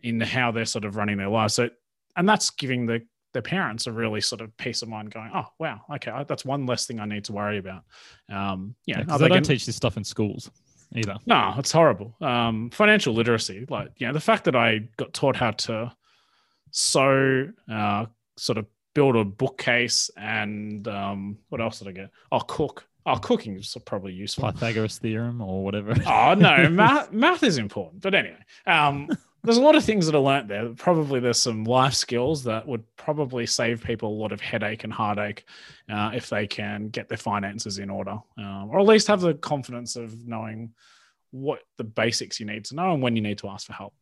in 0.00 0.20
how 0.20 0.52
they're 0.52 0.64
sort 0.64 0.84
of 0.84 0.96
running 0.96 1.18
their 1.18 1.28
lives. 1.28 1.54
So, 1.54 1.70
and 2.16 2.28
that's 2.28 2.50
giving 2.50 2.86
the 2.86 3.02
their 3.32 3.42
parents 3.42 3.86
are 3.86 3.92
really 3.92 4.20
sort 4.20 4.40
of 4.40 4.56
peace 4.56 4.82
of 4.82 4.88
mind 4.88 5.12
going, 5.12 5.30
oh, 5.34 5.46
wow, 5.58 5.80
okay, 5.94 6.24
that's 6.26 6.44
one 6.44 6.66
less 6.66 6.86
thing 6.86 7.00
I 7.00 7.04
need 7.04 7.24
to 7.24 7.32
worry 7.32 7.58
about. 7.58 7.82
Um, 8.30 8.74
yeah, 8.86 9.04
yeah 9.06 9.16
they 9.18 9.28
don't 9.28 9.44
teach 9.44 9.66
this 9.66 9.76
stuff 9.76 9.96
in 9.96 10.04
schools 10.04 10.50
either. 10.94 11.16
No, 11.26 11.54
it's 11.58 11.72
horrible. 11.72 12.14
Um, 12.20 12.70
financial 12.70 13.14
literacy, 13.14 13.66
like, 13.68 13.90
you 13.98 14.06
know, 14.06 14.12
the 14.12 14.20
fact 14.20 14.44
that 14.44 14.56
I 14.56 14.88
got 14.96 15.12
taught 15.12 15.36
how 15.36 15.50
to 15.52 15.92
sew, 16.70 17.50
uh, 17.70 18.06
sort 18.36 18.58
of 18.58 18.66
build 18.94 19.16
a 19.16 19.24
bookcase 19.24 20.10
and 20.16 20.88
um, 20.88 21.38
what 21.50 21.60
else 21.60 21.78
did 21.78 21.88
I 21.88 21.92
get? 21.92 22.10
Oh, 22.32 22.40
cook. 22.40 22.84
Oh, 23.06 23.16
cooking 23.16 23.56
is 23.56 23.74
probably 23.86 24.12
useful. 24.12 24.50
Pythagoras 24.52 24.98
theorem 24.98 25.40
or 25.40 25.64
whatever. 25.64 25.94
oh 26.06 26.34
no, 26.34 26.68
math 26.70 27.10
math 27.10 27.42
is 27.42 27.56
important. 27.56 28.02
But 28.02 28.14
anyway, 28.14 28.44
um, 28.66 29.08
there's 29.42 29.56
a 29.56 29.62
lot 29.62 29.76
of 29.76 29.84
things 29.84 30.06
that 30.06 30.14
are 30.14 30.20
learnt 30.20 30.48
there. 30.48 30.68
Probably 30.70 31.20
there's 31.20 31.38
some 31.38 31.64
life 31.64 31.94
skills 31.94 32.44
that 32.44 32.66
would 32.66 32.84
probably 32.96 33.46
save 33.46 33.82
people 33.82 34.10
a 34.10 34.20
lot 34.20 34.32
of 34.32 34.40
headache 34.40 34.84
and 34.84 34.92
heartache 34.92 35.44
uh, 35.88 36.10
if 36.14 36.28
they 36.28 36.46
can 36.46 36.88
get 36.88 37.08
their 37.08 37.18
finances 37.18 37.78
in 37.78 37.90
order, 37.90 38.18
um, 38.36 38.68
or 38.70 38.80
at 38.80 38.86
least 38.86 39.06
have 39.06 39.20
the 39.20 39.34
confidence 39.34 39.96
of 39.96 40.26
knowing 40.26 40.72
what 41.30 41.60
the 41.76 41.84
basics 41.84 42.40
you 42.40 42.46
need 42.46 42.64
to 42.66 42.74
know 42.74 42.92
and 42.92 43.02
when 43.02 43.14
you 43.14 43.22
need 43.22 43.38
to 43.38 43.48
ask 43.48 43.66
for 43.66 43.74
help. 43.74 43.94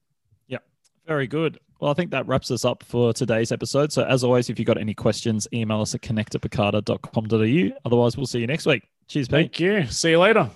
Yeah, 0.46 0.59
very 1.07 1.27
good. 1.27 1.59
Well, 1.81 1.90
I 1.90 1.94
think 1.94 2.11
that 2.12 2.27
wraps 2.27 2.51
us 2.51 2.64
up 2.64 2.83
for 2.85 3.12
today's 3.12 3.53
episode. 3.53 3.92
So, 3.92 4.05
as 4.05 4.25
always, 4.25 4.49
if 4.49 4.59
you've 4.59 4.66
got 4.66 4.79
any 4.79 4.94
questions, 4.94 5.46
email 5.53 5.83
us 5.83 5.94
at 5.94 6.03
connect 6.03 6.35
at 6.35 6.40
Otherwise, 7.85 8.16
we'll 8.16 8.27
see 8.27 8.40
you 8.40 8.46
next 8.46 8.64
week. 8.64 8.88
Cheers, 9.09 9.29
Pete. 9.29 9.37
Thank 9.37 9.61
you. 9.61 9.87
See 9.87 10.11
you 10.11 10.18
later. 10.18 10.51